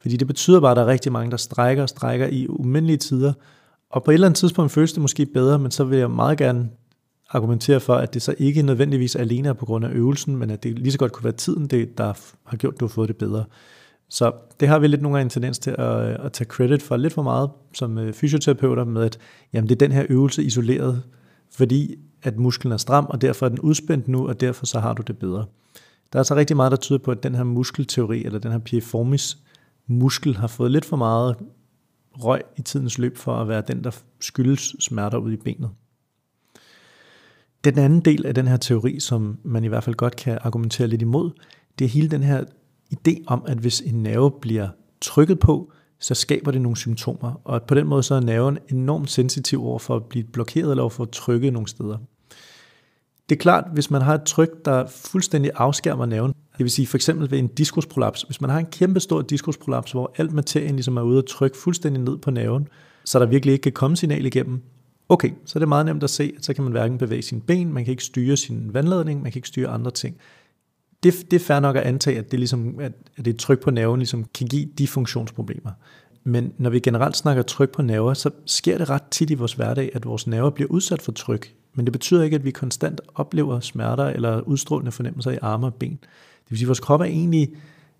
Fordi 0.00 0.16
det 0.16 0.26
betyder 0.26 0.60
bare, 0.60 0.70
at 0.70 0.76
der 0.76 0.82
er 0.82 0.86
rigtig 0.86 1.12
mange, 1.12 1.30
der 1.30 1.36
strækker 1.36 1.82
og 1.82 1.88
strækker 1.88 2.26
i 2.26 2.46
umindelige 2.48 2.96
tider. 2.96 3.32
Og 3.90 4.04
på 4.04 4.10
et 4.10 4.14
eller 4.14 4.26
andet 4.26 4.38
tidspunkt 4.38 4.72
føles 4.72 4.92
det 4.92 5.02
måske 5.02 5.26
bedre, 5.26 5.58
men 5.58 5.70
så 5.70 5.84
vil 5.84 5.98
jeg 5.98 6.10
meget 6.10 6.38
gerne 6.38 6.68
argumentere 7.30 7.80
for, 7.80 7.94
at 7.94 8.14
det 8.14 8.22
så 8.22 8.34
ikke 8.38 8.62
nødvendigvis 8.62 9.16
alene 9.16 9.48
er 9.48 9.52
på 9.52 9.66
grund 9.66 9.84
af 9.84 9.90
øvelsen, 9.92 10.36
men 10.36 10.50
at 10.50 10.62
det 10.62 10.78
lige 10.78 10.92
så 10.92 10.98
godt 10.98 11.12
kunne 11.12 11.24
være 11.24 11.32
tiden, 11.32 11.66
det, 11.66 11.98
der 11.98 12.12
har 12.44 12.56
gjort, 12.56 12.74
at 12.74 12.80
du 12.80 12.84
har 12.84 12.90
fået 12.90 13.08
det 13.08 13.16
bedre. 13.16 13.44
Så 14.08 14.32
det 14.60 14.68
har 14.68 14.78
vi 14.78 14.86
lidt 14.86 15.02
nogle 15.02 15.18
gange 15.18 15.26
en 15.26 15.30
tendens 15.30 15.58
til 15.58 15.70
at, 15.70 16.00
at 16.00 16.32
tage 16.32 16.48
credit 16.48 16.82
for 16.82 16.96
lidt 16.96 17.12
for 17.12 17.22
meget 17.22 17.50
som 17.74 17.98
øh, 17.98 18.12
fysioterapeuter 18.12 18.84
med, 18.84 19.02
at 19.02 19.18
jamen, 19.52 19.68
det 19.68 19.74
er 19.74 19.86
den 19.86 19.92
her 19.92 20.06
øvelse 20.08 20.44
isoleret, 20.44 21.02
fordi 21.52 21.96
at 22.22 22.38
musklen 22.38 22.72
er 22.72 22.76
stram, 22.76 23.06
og 23.06 23.20
derfor 23.20 23.46
er 23.46 23.50
den 23.50 23.60
udspændt 23.60 24.08
nu, 24.08 24.28
og 24.28 24.40
derfor 24.40 24.66
så 24.66 24.80
har 24.80 24.92
du 24.92 25.02
det 25.06 25.18
bedre. 25.18 25.46
Der 26.12 26.18
er 26.18 26.22
så 26.22 26.34
rigtig 26.34 26.56
meget, 26.56 26.70
der 26.70 26.76
tyder 26.76 26.98
på, 26.98 27.10
at 27.10 27.22
den 27.22 27.34
her 27.34 27.44
muskelteori, 27.44 28.24
eller 28.24 28.38
den 28.38 28.50
her 28.50 28.58
piriformis 28.58 29.38
muskel, 29.86 30.36
har 30.36 30.46
fået 30.46 30.70
lidt 30.70 30.84
for 30.84 30.96
meget 30.96 31.36
røg 32.12 32.42
i 32.56 32.62
tidens 32.62 32.98
løb 32.98 33.16
for 33.16 33.36
at 33.36 33.48
være 33.48 33.62
den, 33.68 33.84
der 33.84 33.90
skyldes 34.20 34.76
smerter 34.80 35.18
ud 35.18 35.32
i 35.32 35.36
benet. 35.36 35.70
Den 37.64 37.78
anden 37.78 38.00
del 38.00 38.26
af 38.26 38.34
den 38.34 38.48
her 38.48 38.56
teori, 38.56 39.00
som 39.00 39.38
man 39.44 39.64
i 39.64 39.68
hvert 39.68 39.84
fald 39.84 39.96
godt 39.96 40.16
kan 40.16 40.38
argumentere 40.42 40.88
lidt 40.88 41.02
imod, 41.02 41.30
det 41.78 41.84
er 41.84 41.88
hele 41.88 42.08
den 42.08 42.22
her 42.22 42.44
idé 42.94 43.24
om, 43.26 43.44
at 43.46 43.58
hvis 43.58 43.80
en 43.80 44.02
nerve 44.02 44.30
bliver 44.40 44.68
trykket 45.00 45.38
på, 45.38 45.72
så 45.98 46.14
skaber 46.14 46.50
det 46.50 46.60
nogle 46.60 46.76
symptomer. 46.76 47.40
Og 47.44 47.62
på 47.62 47.74
den 47.74 47.86
måde 47.86 48.02
så 48.02 48.14
er 48.14 48.20
nerven 48.20 48.58
enormt 48.70 49.10
sensitiv 49.10 49.64
over 49.64 49.78
for 49.78 49.96
at 49.96 50.04
blive 50.04 50.24
blokeret 50.24 50.70
eller 50.70 50.82
over 50.82 50.90
for 50.90 51.02
at 51.02 51.10
trykke 51.10 51.50
nogle 51.50 51.68
steder. 51.68 51.98
Det 53.28 53.36
er 53.36 53.40
klart, 53.40 53.64
hvis 53.72 53.90
man 53.90 54.02
har 54.02 54.14
et 54.14 54.22
tryk, 54.22 54.64
der 54.64 54.86
fuldstændig 54.86 55.50
afskærmer 55.54 56.06
nerven, 56.06 56.32
det 56.52 56.64
vil 56.64 56.70
sige 56.70 56.86
for 56.86 56.96
eksempel 56.96 57.30
ved 57.30 57.38
en 57.38 57.48
diskusprolaps, 57.48 58.22
hvis 58.22 58.40
man 58.40 58.50
har 58.50 58.58
en 58.58 58.66
kæmpe 58.66 59.00
stor 59.00 59.22
diskusprolaps, 59.22 59.92
hvor 59.92 60.12
alt 60.16 60.32
materien 60.32 60.74
ligesom 60.74 60.96
er 60.96 61.02
ude 61.02 61.18
at 61.18 61.24
trykke 61.24 61.56
fuldstændig 61.56 62.02
ned 62.02 62.18
på 62.18 62.30
nerven, 62.30 62.68
så 63.04 63.18
der 63.18 63.26
virkelig 63.26 63.52
ikke 63.52 63.62
kan 63.62 63.72
komme 63.72 63.96
signal 63.96 64.26
igennem, 64.26 64.62
okay, 65.10 65.30
så 65.44 65.58
det 65.58 65.62
er 65.62 65.68
meget 65.68 65.86
nemt 65.86 66.02
at 66.02 66.10
se, 66.10 66.32
at 66.36 66.44
så 66.44 66.54
kan 66.54 66.64
man 66.64 66.72
hverken 66.72 66.98
bevæge 66.98 67.22
sine 67.22 67.40
ben, 67.40 67.72
man 67.72 67.84
kan 67.84 67.90
ikke 67.90 68.04
styre 68.04 68.36
sin 68.36 68.74
vandladning, 68.74 69.22
man 69.22 69.32
kan 69.32 69.38
ikke 69.38 69.48
styre 69.48 69.68
andre 69.68 69.90
ting. 69.90 70.16
Det, 71.02 71.14
det 71.30 71.40
er 71.40 71.44
fair 71.44 71.60
nok 71.60 71.76
at 71.76 71.82
antage, 71.82 72.18
at 72.18 72.30
det, 72.30 72.38
ligesom, 72.38 72.80
at 72.80 72.92
det 73.24 73.36
tryk 73.36 73.60
på 73.60 73.70
nerven 73.70 73.98
ligesom 73.98 74.24
kan 74.34 74.46
give 74.46 74.68
de 74.78 74.88
funktionsproblemer. 74.88 75.70
Men 76.24 76.52
når 76.58 76.70
vi 76.70 76.80
generelt 76.80 77.16
snakker 77.16 77.42
tryk 77.42 77.70
på 77.70 77.82
nerver, 77.82 78.14
så 78.14 78.30
sker 78.46 78.78
det 78.78 78.90
ret 78.90 79.02
tit 79.10 79.30
i 79.30 79.34
vores 79.34 79.52
hverdag, 79.52 79.90
at 79.94 80.06
vores 80.06 80.26
nerver 80.26 80.50
bliver 80.50 80.70
udsat 80.70 81.02
for 81.02 81.12
tryk 81.12 81.54
Men 81.74 81.86
det 81.86 81.92
betyder 81.92 82.22
ikke, 82.22 82.34
at 82.34 82.44
vi 82.44 82.50
konstant 82.50 83.00
oplever 83.14 83.60
smerter 83.60 84.04
eller 84.04 84.40
udstrålende 84.40 84.92
fornemmelser 84.92 85.30
i 85.30 85.38
arme 85.42 85.66
og 85.66 85.74
ben. 85.74 85.98
Det 86.00 86.50
vil 86.50 86.58
sige, 86.58 86.66
at 86.66 86.68
vores 86.68 86.80
krop 86.80 87.00
er 87.00 87.04
egentlig, 87.04 87.48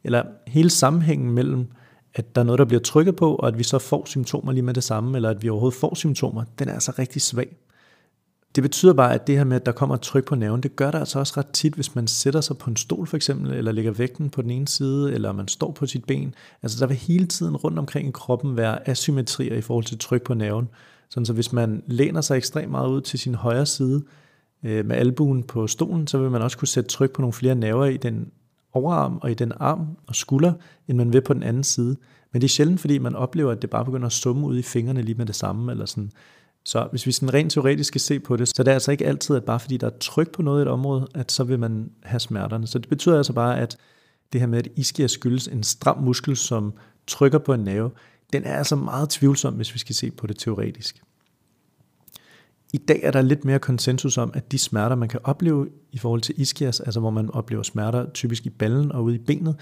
eller 0.04 0.22
hele 0.46 0.70
sammenhængen 0.70 1.30
mellem, 1.30 1.66
at 2.14 2.34
der 2.34 2.40
er 2.40 2.44
noget, 2.44 2.58
der 2.58 2.64
bliver 2.64 2.80
trykket 2.80 3.16
på, 3.16 3.34
og 3.34 3.48
at 3.48 3.58
vi 3.58 3.62
så 3.62 3.78
får 3.78 4.06
symptomer 4.06 4.52
lige 4.52 4.62
med 4.62 4.74
det 4.74 4.84
samme, 4.84 5.18
eller 5.18 5.30
at 5.30 5.42
vi 5.42 5.48
overhovedet 5.48 5.78
får 5.78 5.94
symptomer, 5.94 6.44
den 6.58 6.68
er 6.68 6.72
altså 6.72 6.92
rigtig 6.98 7.22
svag. 7.22 7.56
Det 8.54 8.62
betyder 8.62 8.92
bare, 8.92 9.14
at 9.14 9.26
det 9.26 9.36
her 9.36 9.44
med, 9.44 9.56
at 9.56 9.66
der 9.66 9.72
kommer 9.72 9.94
et 9.94 10.00
tryk 10.00 10.24
på 10.24 10.34
nerven, 10.34 10.60
det 10.60 10.76
gør 10.76 10.90
der 10.90 10.98
altså 10.98 11.18
også 11.18 11.34
ret 11.36 11.46
tit, 11.46 11.74
hvis 11.74 11.94
man 11.94 12.06
sætter 12.06 12.40
sig 12.40 12.58
på 12.58 12.70
en 12.70 12.76
stol 12.76 13.06
for 13.06 13.16
eksempel, 13.16 13.52
eller 13.52 13.72
lægger 13.72 13.92
vægten 13.92 14.30
på 14.30 14.42
den 14.42 14.50
ene 14.50 14.68
side, 14.68 15.12
eller 15.12 15.32
man 15.32 15.48
står 15.48 15.72
på 15.72 15.86
sit 15.86 16.04
ben. 16.04 16.34
Altså 16.62 16.80
der 16.80 16.86
vil 16.86 16.96
hele 16.96 17.26
tiden 17.26 17.56
rundt 17.56 17.78
omkring 17.78 18.08
i 18.08 18.12
kroppen 18.12 18.56
være 18.56 18.88
asymmetrier 18.88 19.54
i 19.54 19.60
forhold 19.60 19.84
til 19.84 19.98
tryk 19.98 20.22
på 20.22 20.34
nerven. 20.34 20.68
Sådan 21.10 21.26
så 21.26 21.32
hvis 21.32 21.52
man 21.52 21.82
læner 21.86 22.20
sig 22.20 22.36
ekstremt 22.36 22.70
meget 22.70 22.88
ud 22.88 23.00
til 23.00 23.18
sin 23.18 23.34
højre 23.34 23.66
side 23.66 24.02
øh, 24.64 24.86
med 24.86 24.96
albuen 24.96 25.42
på 25.42 25.66
stolen, 25.66 26.06
så 26.06 26.18
vil 26.18 26.30
man 26.30 26.42
også 26.42 26.58
kunne 26.58 26.68
sætte 26.68 26.90
tryk 26.90 27.12
på 27.12 27.22
nogle 27.22 27.32
flere 27.32 27.54
nerver 27.54 27.86
i 27.86 27.96
den 27.96 28.30
overarm 28.72 29.18
og 29.22 29.30
i 29.30 29.34
den 29.34 29.52
arm 29.60 29.86
og 30.06 30.14
skulder, 30.14 30.52
end 30.88 30.98
man 30.98 31.12
vil 31.12 31.20
på 31.20 31.34
den 31.34 31.42
anden 31.42 31.64
side. 31.64 31.96
Men 32.32 32.42
det 32.42 32.46
er 32.46 32.50
sjældent, 32.50 32.80
fordi 32.80 32.98
man 32.98 33.16
oplever, 33.16 33.52
at 33.52 33.62
det 33.62 33.70
bare 33.70 33.84
begynder 33.84 34.06
at 34.06 34.12
summe 34.12 34.46
ud 34.46 34.58
i 34.58 34.62
fingrene 34.62 35.02
lige 35.02 35.14
med 35.14 35.26
det 35.26 35.34
samme, 35.34 35.72
eller 35.72 35.86
sådan. 35.86 36.10
Så 36.64 36.88
hvis 36.90 37.06
vi 37.06 37.12
sådan 37.12 37.34
rent 37.34 37.52
teoretisk 37.52 37.88
skal 37.88 38.00
se 38.00 38.20
på 38.20 38.36
det, 38.36 38.48
så 38.48 38.62
det 38.62 38.68
er 38.68 38.74
altså 38.74 38.92
ikke 38.92 39.06
altid, 39.06 39.36
at 39.36 39.44
bare 39.44 39.60
fordi 39.60 39.76
der 39.76 39.86
er 39.86 39.98
tryk 40.00 40.32
på 40.32 40.42
noget 40.42 40.60
i 40.60 40.62
et 40.62 40.68
område, 40.68 41.08
at 41.14 41.32
så 41.32 41.44
vil 41.44 41.58
man 41.58 41.90
have 42.02 42.20
smerterne. 42.20 42.66
Så 42.66 42.78
det 42.78 42.88
betyder 42.88 43.16
altså 43.16 43.32
bare, 43.32 43.60
at 43.60 43.76
det 44.32 44.40
her 44.40 44.48
med, 44.48 44.58
at 44.58 44.68
iskia 44.76 45.06
skyldes 45.06 45.48
en 45.48 45.62
stram 45.62 45.98
muskel, 45.98 46.36
som 46.36 46.72
trykker 47.06 47.38
på 47.38 47.54
en 47.54 47.60
nerve, 47.60 47.90
den 48.32 48.44
er 48.44 48.56
altså 48.56 48.76
meget 48.76 49.08
tvivlsom, 49.08 49.54
hvis 49.54 49.74
vi 49.74 49.78
skal 49.78 49.94
se 49.94 50.10
på 50.10 50.26
det 50.26 50.38
teoretisk. 50.38 51.02
I 52.72 52.78
dag 52.78 53.00
er 53.02 53.10
der 53.10 53.22
lidt 53.22 53.44
mere 53.44 53.58
konsensus 53.58 54.18
om, 54.18 54.30
at 54.34 54.52
de 54.52 54.58
smerter, 54.58 54.96
man 54.96 55.08
kan 55.08 55.20
opleve 55.24 55.68
i 55.92 55.98
forhold 55.98 56.20
til 56.20 56.34
ischias, 56.40 56.80
altså 56.80 57.00
hvor 57.00 57.10
man 57.10 57.30
oplever 57.30 57.62
smerter 57.62 58.10
typisk 58.10 58.46
i 58.46 58.50
ballen 58.50 58.92
og 58.92 59.04
ude 59.04 59.14
i 59.14 59.18
benet, 59.18 59.56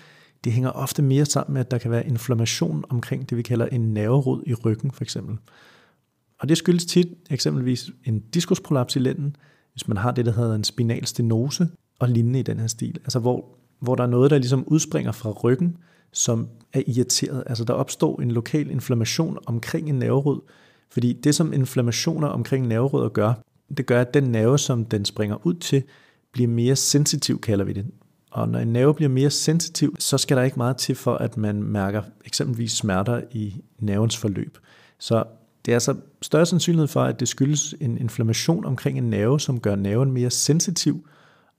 det 0.45 0.53
hænger 0.53 0.71
ofte 0.71 1.03
mere 1.03 1.25
sammen 1.25 1.55
med, 1.55 1.61
at 1.61 1.71
der 1.71 1.79
kan 1.79 1.91
være 1.91 2.07
inflammation 2.07 2.85
omkring 2.89 3.31
det, 3.31 3.39
vi 3.39 3.43
kalder 3.43 3.67
en 3.67 3.95
nerverod 3.95 4.43
i 4.47 4.55
ryggen 4.55 4.91
for 4.91 5.05
eksempel. 5.05 5.37
Og 6.41 6.49
det 6.49 6.59
skyldes 6.59 6.87
tit 6.87 7.07
eksempelvis 7.31 7.91
en 8.05 8.21
diskusprolaps 8.21 8.97
i 8.97 8.99
lænden, 8.99 9.37
hvis 9.73 9.89
man 9.89 9.97
har 9.97 10.11
det, 10.11 10.27
der 10.27 10.33
hedder 10.33 10.55
en 10.55 10.65
spinal 10.65 11.07
stenose 11.07 11.69
og 11.99 12.09
lignende 12.09 12.39
i 12.39 12.43
den 12.43 12.61
her 12.61 12.67
stil. 12.67 12.99
Altså 13.05 13.19
hvor, 13.19 13.59
hvor 13.81 13.95
der 13.95 14.03
er 14.03 14.09
noget, 14.09 14.31
der 14.31 14.39
ligesom 14.39 14.65
udspringer 14.67 15.13
fra 15.13 15.31
ryggen, 15.31 15.77
som 16.13 16.49
er 16.73 16.83
irriteret. 16.87 17.43
Altså 17.47 17.65
der 17.65 17.75
opstår 17.75 18.21
en 18.21 18.31
lokal 18.31 18.71
inflammation 18.71 19.39
omkring 19.47 19.89
en 19.89 19.99
nerverod, 19.99 20.41
fordi 20.91 21.13
det, 21.13 21.35
som 21.35 21.53
inflammationer 21.53 22.29
omkring 22.29 22.67
nerverødder 22.67 23.09
gør, 23.09 23.33
det 23.77 23.87
gør, 23.87 24.01
at 24.01 24.15
den 24.15 24.25
nerve, 24.25 24.59
som 24.59 24.85
den 24.85 25.05
springer 25.05 25.47
ud 25.47 25.55
til, 25.55 25.83
bliver 26.33 26.49
mere 26.49 26.77
sensitiv, 26.77 27.41
kalder 27.41 27.65
vi 27.65 27.73
det. 27.73 27.87
Og 28.31 28.49
når 28.49 28.59
en 28.59 28.69
nerve 28.69 28.95
bliver 28.95 29.09
mere 29.09 29.31
sensitiv, 29.31 29.97
så 29.99 30.19
skal 30.19 30.37
der 30.37 30.43
ikke 30.43 30.57
meget 30.57 30.77
til 30.77 30.95
for, 30.95 31.15
at 31.15 31.37
man 31.37 31.63
mærker 31.63 32.03
eksempelvis 32.25 32.73
smerter 32.73 33.21
i 33.31 33.55
nervens 33.79 34.17
forløb. 34.17 34.59
Så 34.99 35.25
det 35.67 35.73
er 35.73 35.77
altså 35.77 35.95
større 36.23 36.47
sandsynlighed 36.47 36.89
for, 36.89 37.01
at 37.01 37.21
det 37.21 37.29
skyldes 37.29 37.75
en 37.81 37.99
inflammation 37.99 38.65
omkring 38.65 38.99
en 38.99 39.11
nerve, 39.11 39.41
som 39.41 39.61
gør 39.61 39.77
nerven 39.77 40.13
mere 40.13 40.31
sensitiv, 40.31 41.07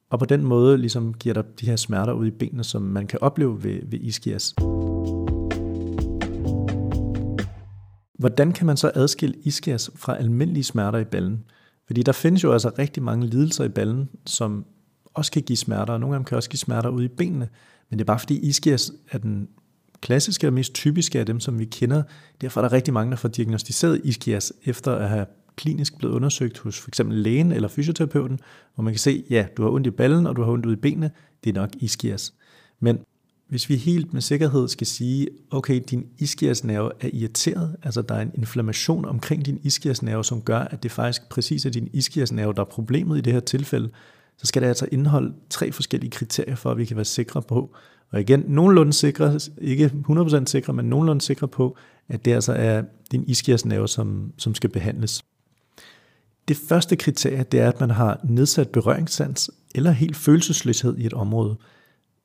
og 0.09 0.19
på 0.19 0.25
den 0.25 0.43
måde 0.43 0.77
ligesom 0.77 1.13
giver 1.13 1.33
der 1.33 1.41
de 1.41 1.65
her 1.65 1.75
smerter 1.75 2.13
ud 2.13 2.27
i 2.27 2.31
benene, 2.31 2.63
som 2.63 2.81
man 2.81 3.07
kan 3.07 3.19
opleve 3.21 3.63
ved, 3.63 3.79
ved 3.83 3.99
ischias. 4.01 4.55
Hvordan 8.19 8.51
kan 8.51 8.67
man 8.67 8.77
så 8.77 8.91
adskille 8.95 9.35
ischias 9.43 9.91
fra 9.95 10.17
almindelige 10.17 10.63
smerter 10.63 10.99
i 10.99 11.03
ballen? 11.03 11.43
Fordi 11.87 12.03
der 12.03 12.11
findes 12.11 12.43
jo 12.43 12.53
altså 12.53 12.71
rigtig 12.79 13.03
mange 13.03 13.27
lidelser 13.27 13.63
i 13.63 13.69
ballen, 13.69 14.09
som 14.25 14.65
også 15.13 15.31
kan 15.31 15.41
give 15.41 15.57
smerter, 15.57 15.93
og 15.93 15.99
nogle 15.99 16.15
af 16.15 16.19
dem 16.19 16.25
kan 16.25 16.35
også 16.35 16.49
give 16.49 16.57
smerter 16.57 16.89
ude 16.89 17.05
i 17.05 17.07
benene. 17.07 17.49
Men 17.89 17.99
det 17.99 18.03
er 18.03 18.05
bare 18.05 18.19
fordi 18.19 18.39
ischias 18.39 18.91
er 19.11 19.17
den 19.17 19.47
klassiske 20.01 20.47
og 20.47 20.53
mest 20.53 20.73
typiske 20.73 21.19
af 21.19 21.25
dem, 21.25 21.39
som 21.39 21.59
vi 21.59 21.65
kender. 21.65 22.03
Derfor 22.41 22.61
er 22.61 22.67
der 22.67 22.73
rigtig 22.73 22.93
mange, 22.93 23.11
der 23.11 23.17
får 23.17 23.29
diagnostiseret 23.29 24.01
ischias 24.03 24.53
efter 24.65 24.95
at 24.95 25.09
have 25.09 25.25
klinisk 25.55 25.97
blevet 25.97 26.13
undersøgt 26.13 26.59
hos 26.59 26.81
f.eks. 26.81 27.01
lægen 27.05 27.51
eller 27.51 27.67
fysioterapeuten, 27.67 28.39
hvor 28.75 28.83
man 28.83 28.93
kan 28.93 28.99
se, 28.99 29.23
ja, 29.29 29.47
du 29.57 29.63
har 29.63 29.69
ondt 29.69 29.87
i 29.87 29.91
ballen, 29.91 30.27
og 30.27 30.35
du 30.35 30.43
har 30.43 30.51
ondt 30.51 30.65
ude 30.65 30.73
i 30.73 30.79
benene, 30.79 31.11
det 31.43 31.49
er 31.49 31.61
nok 31.61 31.69
ischias. 31.79 32.33
Men 32.79 32.99
hvis 33.49 33.69
vi 33.69 33.75
helt 33.75 34.13
med 34.13 34.21
sikkerhed 34.21 34.67
skal 34.67 34.87
sige, 34.87 35.27
okay, 35.51 35.81
din 35.89 36.05
ischiasnerve 36.17 36.91
er 36.99 37.09
irriteret, 37.13 37.75
altså 37.83 38.01
der 38.01 38.15
er 38.15 38.21
en 38.21 38.31
inflammation 38.33 39.05
omkring 39.05 39.45
din 39.45 39.59
ischiasnerve, 39.63 40.23
som 40.23 40.41
gør, 40.41 40.59
at 40.59 40.83
det 40.83 40.91
faktisk 40.91 41.29
præcis 41.29 41.65
er 41.65 41.69
din 41.69 41.89
ischiasnerve, 41.93 42.53
der 42.53 42.61
er 42.61 42.65
problemet 42.65 43.17
i 43.17 43.21
det 43.21 43.33
her 43.33 43.39
tilfælde, 43.39 43.89
så 44.37 44.47
skal 44.47 44.61
det 44.61 44.67
altså 44.67 44.87
indeholde 44.91 45.33
tre 45.49 45.71
forskellige 45.71 46.11
kriterier 46.11 46.55
for, 46.55 46.71
at 46.71 46.77
vi 46.77 46.85
kan 46.85 46.95
være 46.97 47.05
sikre 47.05 47.41
på, 47.41 47.75
og 48.11 48.21
igen, 48.21 48.43
nogenlunde 48.47 48.93
sikre, 48.93 49.39
ikke 49.61 49.91
100% 50.09 50.45
sikre, 50.45 50.73
men 50.73 50.85
nogenlunde 50.85 51.21
sikre 51.21 51.47
på, 51.47 51.77
at 52.09 52.25
det 52.25 52.33
altså 52.33 52.53
er 52.53 52.83
din 53.11 53.23
ischiasnerve, 53.27 53.87
som, 53.87 54.33
som 54.37 54.55
skal 54.55 54.69
behandles. 54.69 55.23
Det 56.47 56.57
første 56.69 56.95
kriterie, 56.95 57.45
det 57.51 57.59
er, 57.59 57.69
at 57.69 57.79
man 57.79 57.89
har 57.89 58.19
nedsat 58.23 58.69
berøringssans 58.69 59.51
eller 59.75 59.91
helt 59.91 60.15
følelsesløshed 60.15 60.97
i 60.97 61.05
et 61.05 61.13
område. 61.13 61.55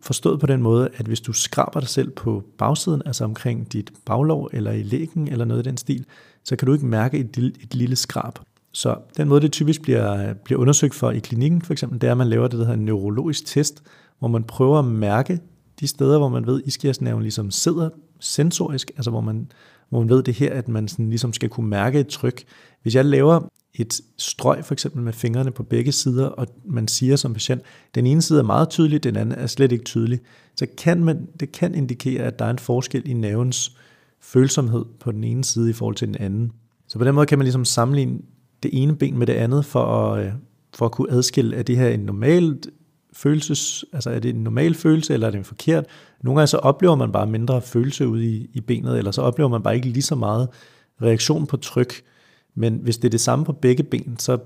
Forstået 0.05 0.41
på 0.41 0.47
den 0.47 0.63
måde, 0.63 0.89
at 0.97 1.07
hvis 1.07 1.21
du 1.21 1.33
skraber 1.33 1.81
dig 1.81 1.89
selv 1.89 2.11
på 2.11 2.43
bagsiden, 2.59 3.03
altså 3.07 3.25
omkring 3.25 3.73
dit 3.73 3.93
baglov 4.07 4.51
eller 4.53 4.73
i 4.73 4.83
lægen 4.83 5.29
eller 5.29 5.45
noget 5.45 5.67
i 5.67 5.69
den 5.69 5.77
stil, 5.77 6.05
så 6.45 6.57
kan 6.57 6.67
du 6.67 6.73
ikke 6.73 6.87
mærke 6.87 7.19
et, 7.19 7.39
et 7.39 7.75
lille 7.75 7.97
skrab. 7.97 8.39
Så 8.73 8.97
den 9.17 9.29
måde, 9.29 9.41
det 9.41 9.53
typisk 9.53 9.83
bliver, 9.83 10.35
bliver 10.35 10.61
undersøgt 10.61 10.95
for 10.95 11.11
i 11.11 11.19
klinikken, 11.19 11.63
for 11.63 11.73
eksempel, 11.73 12.01
det 12.01 12.07
er, 12.07 12.11
at 12.11 12.19
man 12.19 12.29
laver 12.29 12.49
det, 12.49 12.53
der 12.59 12.65
hedder 12.65 12.79
en 12.79 12.85
neurologisk 12.85 13.47
test, 13.47 13.83
hvor 14.19 14.29
man 14.29 14.45
prøver 14.45 14.79
at 14.79 14.85
mærke 14.85 15.41
de 15.81 15.87
steder, 15.87 16.19
hvor 16.19 16.29
man 16.29 16.47
ved, 16.47 16.63
at 16.85 17.23
ligesom 17.23 17.51
sidder 17.51 17.89
sensorisk, 18.21 18.91
altså 18.97 19.11
hvor 19.11 19.21
man, 19.21 19.51
hvor 19.89 20.01
man 20.01 20.09
ved 20.09 20.23
det 20.23 20.35
her, 20.35 20.53
at 20.53 20.69
man 20.69 20.89
sådan 20.89 21.09
ligesom 21.09 21.33
skal 21.33 21.49
kunne 21.49 21.69
mærke 21.69 22.01
et 22.01 22.09
tryk. 22.09 22.45
Hvis 22.83 22.95
jeg 22.95 23.05
laver 23.05 23.49
et 23.75 24.01
strøg 24.19 24.65
for 24.65 24.75
eksempel 24.75 25.03
med 25.03 25.13
fingrene 25.13 25.51
på 25.51 25.63
begge 25.63 25.93
sider, 25.93 26.27
og 26.27 26.47
man 26.65 26.89
siger 26.89 27.17
som 27.17 27.33
patient, 27.33 27.63
den 27.95 28.07
ene 28.07 28.23
side 28.23 28.39
er 28.39 28.45
meget 28.45 28.69
tydelig, 28.69 29.05
den 29.05 29.17
anden 29.17 29.39
er 29.39 29.47
slet 29.47 29.73
ikke 29.73 29.85
tydelig, 29.85 30.21
så 30.57 30.67
kan 30.79 31.05
man, 31.05 31.29
det 31.41 31.53
kan 31.53 31.75
indikere, 31.75 32.23
at 32.23 32.39
der 32.39 32.45
er 32.45 32.51
en 32.51 32.59
forskel 32.59 33.03
i 33.09 33.13
nervens 33.13 33.77
følsomhed 34.21 34.85
på 35.01 35.13
den 35.13 35.25
ene 35.25 35.45
side 35.45 35.71
i 35.71 35.73
forhold 35.73 35.97
til 35.97 36.09
den 36.09 36.17
anden. 36.21 36.53
Så 36.89 36.99
på 36.99 37.05
den 37.05 37.15
måde 37.15 37.27
kan 37.27 37.39
man 37.39 37.45
ligesom 37.45 37.65
sammenligne 37.65 38.19
det 38.63 38.71
ene 38.73 38.97
ben 38.97 39.19
med 39.19 39.27
det 39.27 39.33
andet 39.33 39.65
for 39.65 39.85
at, 39.85 40.27
øh, 40.27 40.33
for 40.75 40.87
at 40.87 40.93
kunne 40.93 41.13
adskille, 41.13 41.57
at 41.57 41.67
det 41.67 41.77
her 41.77 41.89
en 41.89 42.01
normal 42.01 42.59
følelses, 43.13 43.85
altså 43.93 44.11
er 44.11 44.19
det 44.19 44.35
en 44.35 44.45
normal 44.45 44.75
følelse, 44.75 45.15
eller 45.15 45.27
er 45.27 45.31
det 45.31 45.39
en 45.39 45.45
forkert? 45.45 45.87
Nogle 46.23 46.41
gange 46.41 46.47
så 46.47 46.57
oplever 46.57 46.95
man 46.95 47.13
bare 47.13 47.27
mindre 47.27 47.63
følelse 47.63 48.09
ude 48.09 48.27
i, 48.27 48.51
i 48.53 48.61
benet, 48.61 48.99
eller 48.99 49.11
så 49.11 49.23
oplever 49.23 49.51
man 49.51 49.63
bare 49.63 49.77
ikke 49.77 49.89
lige 49.89 50.03
så 50.03 50.15
meget 50.15 50.49
reaktion 51.03 51.47
på 51.47 51.57
tryk. 51.57 52.03
Men 52.55 52.79
hvis 52.83 52.99
det 52.99 53.09
er 53.09 53.11
det 53.11 53.21
samme 53.21 53.45
på 53.45 53.53
begge 53.53 53.83
ben, 53.83 54.17
så, 54.19 54.39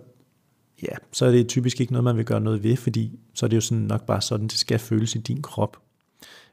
ja, 0.82 0.94
så 1.12 1.26
er 1.26 1.30
det 1.30 1.48
typisk 1.48 1.80
ikke 1.80 1.92
noget, 1.92 2.04
man 2.04 2.16
vil 2.16 2.24
gøre 2.24 2.40
noget 2.40 2.62
ved, 2.62 2.76
fordi 2.76 3.18
så 3.34 3.46
er 3.46 3.48
det 3.48 3.56
jo 3.56 3.60
sådan 3.60 3.84
nok 3.84 4.06
bare 4.06 4.22
sådan, 4.22 4.46
det 4.46 4.58
skal 4.58 4.78
føles 4.78 5.14
i 5.14 5.18
din 5.18 5.42
krop. 5.42 5.76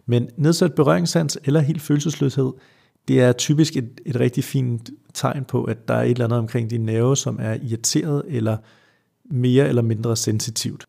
Men 0.05 0.29
nedsat 0.37 0.73
berøringssans 0.73 1.39
eller 1.43 1.59
helt 1.59 1.81
følelsesløshed, 1.81 2.51
det 3.07 3.21
er 3.21 3.31
typisk 3.31 3.77
et, 3.77 4.01
et 4.05 4.19
rigtig 4.19 4.43
fint 4.43 4.89
tegn 5.13 5.45
på, 5.45 5.63
at 5.63 5.87
der 5.87 5.93
er 5.93 6.03
et 6.03 6.11
eller 6.11 6.25
andet 6.25 6.39
omkring 6.39 6.69
din 6.69 6.81
nerve, 6.81 7.17
som 7.17 7.39
er 7.41 7.57
irriteret 7.63 8.23
eller 8.27 8.57
mere 9.25 9.67
eller 9.67 9.81
mindre 9.81 10.15
sensitivt. 10.15 10.85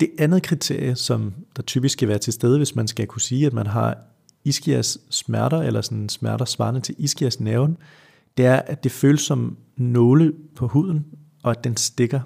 Det 0.00 0.10
andet 0.18 0.42
kriterie, 0.42 0.96
som 0.96 1.34
der 1.56 1.62
typisk 1.62 1.92
skal 1.92 2.08
være 2.08 2.18
til 2.18 2.32
stede, 2.32 2.56
hvis 2.56 2.74
man 2.74 2.88
skal 2.88 3.06
kunne 3.06 3.20
sige, 3.20 3.46
at 3.46 3.52
man 3.52 3.66
har 3.66 3.98
iskias 4.44 4.98
smerter, 5.10 5.58
eller 5.58 5.80
sådan 5.80 6.08
smerter 6.08 6.44
svarende 6.44 6.80
til 6.80 6.94
iskias 6.98 7.40
nerven, 7.40 7.76
det 8.36 8.46
er, 8.46 8.56
at 8.56 8.84
det 8.84 8.92
føles 8.92 9.20
som 9.20 9.56
nåle 9.76 10.32
på 10.56 10.66
huden, 10.66 11.06
og 11.42 11.50
at 11.50 11.64
den 11.64 11.76
stikker. 11.76 12.20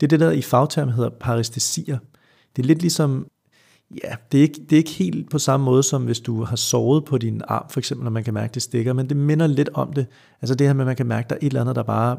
Det 0.00 0.06
er 0.06 0.08
det, 0.08 0.20
der 0.20 0.30
i 0.30 0.42
fagterm 0.42 0.88
hedder 0.88 1.10
parestesier. 1.10 1.98
Det 2.56 2.62
er 2.62 2.66
lidt 2.66 2.80
ligesom, 2.80 3.26
ja, 4.04 4.14
det 4.32 4.38
er, 4.38 4.42
ikke, 4.42 4.60
det 4.60 4.72
er 4.72 4.76
ikke 4.76 4.90
helt 4.90 5.30
på 5.30 5.38
samme 5.38 5.64
måde, 5.64 5.82
som 5.82 6.04
hvis 6.04 6.20
du 6.20 6.44
har 6.44 6.56
sovet 6.56 7.04
på 7.04 7.18
din 7.18 7.42
arm, 7.48 7.68
for 7.70 7.80
eksempel, 7.80 8.04
når 8.04 8.10
man 8.10 8.24
kan 8.24 8.34
mærke, 8.34 8.50
at 8.50 8.54
det 8.54 8.62
stikker, 8.62 8.92
men 8.92 9.08
det 9.08 9.16
minder 9.16 9.46
lidt 9.46 9.68
om 9.74 9.92
det. 9.92 10.06
Altså 10.42 10.54
det 10.54 10.66
her 10.66 10.74
med, 10.74 10.82
at 10.82 10.86
man 10.86 10.96
kan 10.96 11.06
mærke, 11.06 11.24
at 11.24 11.30
der 11.30 11.36
er 11.36 11.40
et 11.42 11.46
eller 11.46 11.60
andet, 11.60 11.76
der 11.76 11.82
bare 11.82 12.18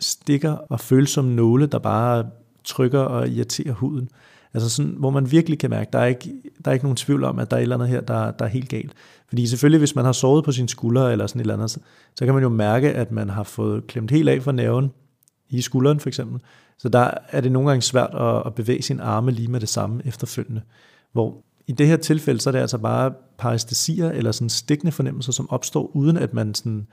stikker 0.00 0.52
og 0.52 0.80
føles 0.80 1.10
som 1.10 1.24
nåle, 1.24 1.66
der 1.66 1.78
bare 1.78 2.26
trykker 2.64 3.00
og 3.00 3.28
irriterer 3.28 3.72
huden. 3.72 4.08
Altså 4.54 4.70
sådan, 4.70 4.94
hvor 4.98 5.10
man 5.10 5.30
virkelig 5.30 5.58
kan 5.58 5.70
mærke, 5.70 5.90
der 5.92 5.98
er 5.98 6.06
ikke, 6.06 6.32
der 6.64 6.70
er 6.70 6.72
ikke 6.72 6.84
nogen 6.84 6.96
tvivl 6.96 7.24
om, 7.24 7.38
at 7.38 7.50
der 7.50 7.56
er 7.56 7.60
et 7.60 7.62
eller 7.62 7.76
andet 7.76 7.88
her, 7.88 8.00
der, 8.00 8.30
der 8.30 8.44
er 8.44 8.48
helt 8.48 8.68
galt. 8.68 8.92
Fordi 9.28 9.46
selvfølgelig, 9.46 9.78
hvis 9.78 9.94
man 9.94 10.04
har 10.04 10.12
sovet 10.12 10.44
på 10.44 10.52
sin 10.52 10.68
skulder 10.68 11.08
eller 11.08 11.26
sådan 11.26 11.40
et 11.40 11.42
eller 11.42 11.54
andet, 11.54 11.70
så, 11.70 11.80
så 12.14 12.24
kan 12.24 12.34
man 12.34 12.42
jo 12.42 12.48
mærke, 12.48 12.92
at 12.92 13.12
man 13.12 13.30
har 13.30 13.42
fået 13.42 13.86
klemt 13.86 14.10
helt 14.10 14.28
af 14.28 14.42
fra 14.42 14.52
nerven, 14.52 14.90
i 15.50 15.60
skulderen 15.60 16.00
for 16.00 16.08
eksempel. 16.08 16.40
Så 16.78 16.88
der 16.88 17.10
er 17.28 17.40
det 17.40 17.52
nogle 17.52 17.68
gange 17.68 17.82
svært 17.82 18.14
at, 18.14 18.42
at 18.46 18.54
bevæge 18.54 18.82
sin 18.82 19.00
arme 19.00 19.30
lige 19.30 19.48
med 19.48 19.60
det 19.60 19.68
samme 19.68 20.02
efterfølgende. 20.04 20.62
Hvor 21.12 21.44
i 21.66 21.72
det 21.72 21.86
her 21.86 21.96
tilfælde, 21.96 22.40
så 22.40 22.50
er 22.50 22.52
det 22.52 22.58
altså 22.58 22.78
bare 22.78 23.12
parestesier 23.38 24.10
eller 24.10 24.32
sådan 24.32 24.48
stikkende 24.48 24.92
fornemmelser, 24.92 25.32
som 25.32 25.50
opstår, 25.50 25.90
uden 25.96 26.16
at 26.16 26.34
man 26.34 26.54
sådan 26.54 26.86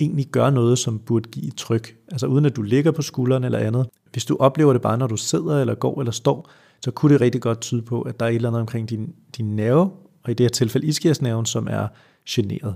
egentlig 0.00 0.26
gør 0.26 0.50
noget, 0.50 0.78
som 0.78 0.98
burde 0.98 1.28
give 1.30 1.46
et 1.46 1.56
tryk. 1.56 1.96
Altså 2.12 2.26
uden 2.26 2.44
at 2.44 2.56
du 2.56 2.62
ligger 2.62 2.92
på 2.92 3.02
skulderen 3.02 3.44
eller 3.44 3.58
andet. 3.58 3.86
Hvis 4.12 4.24
du 4.24 4.36
oplever 4.40 4.72
det 4.72 4.82
bare, 4.82 4.98
når 4.98 5.06
du 5.06 5.16
sidder 5.16 5.60
eller 5.60 5.74
går 5.74 6.00
eller 6.00 6.12
står, 6.12 6.50
så 6.84 6.90
kunne 6.90 7.12
det 7.12 7.20
rigtig 7.20 7.40
godt 7.40 7.60
tyde 7.60 7.82
på, 7.82 8.02
at 8.02 8.20
der 8.20 8.26
er 8.26 8.30
et 8.30 8.34
eller 8.34 8.48
andet 8.48 8.60
omkring 8.60 8.90
din, 8.90 9.14
din 9.36 9.56
nerve, 9.56 9.90
og 10.22 10.30
i 10.30 10.34
det 10.34 10.44
her 10.44 10.48
tilfælde 10.48 10.86
iskiasnerven, 10.86 11.46
som 11.46 11.68
er 11.70 11.88
generet. 12.28 12.74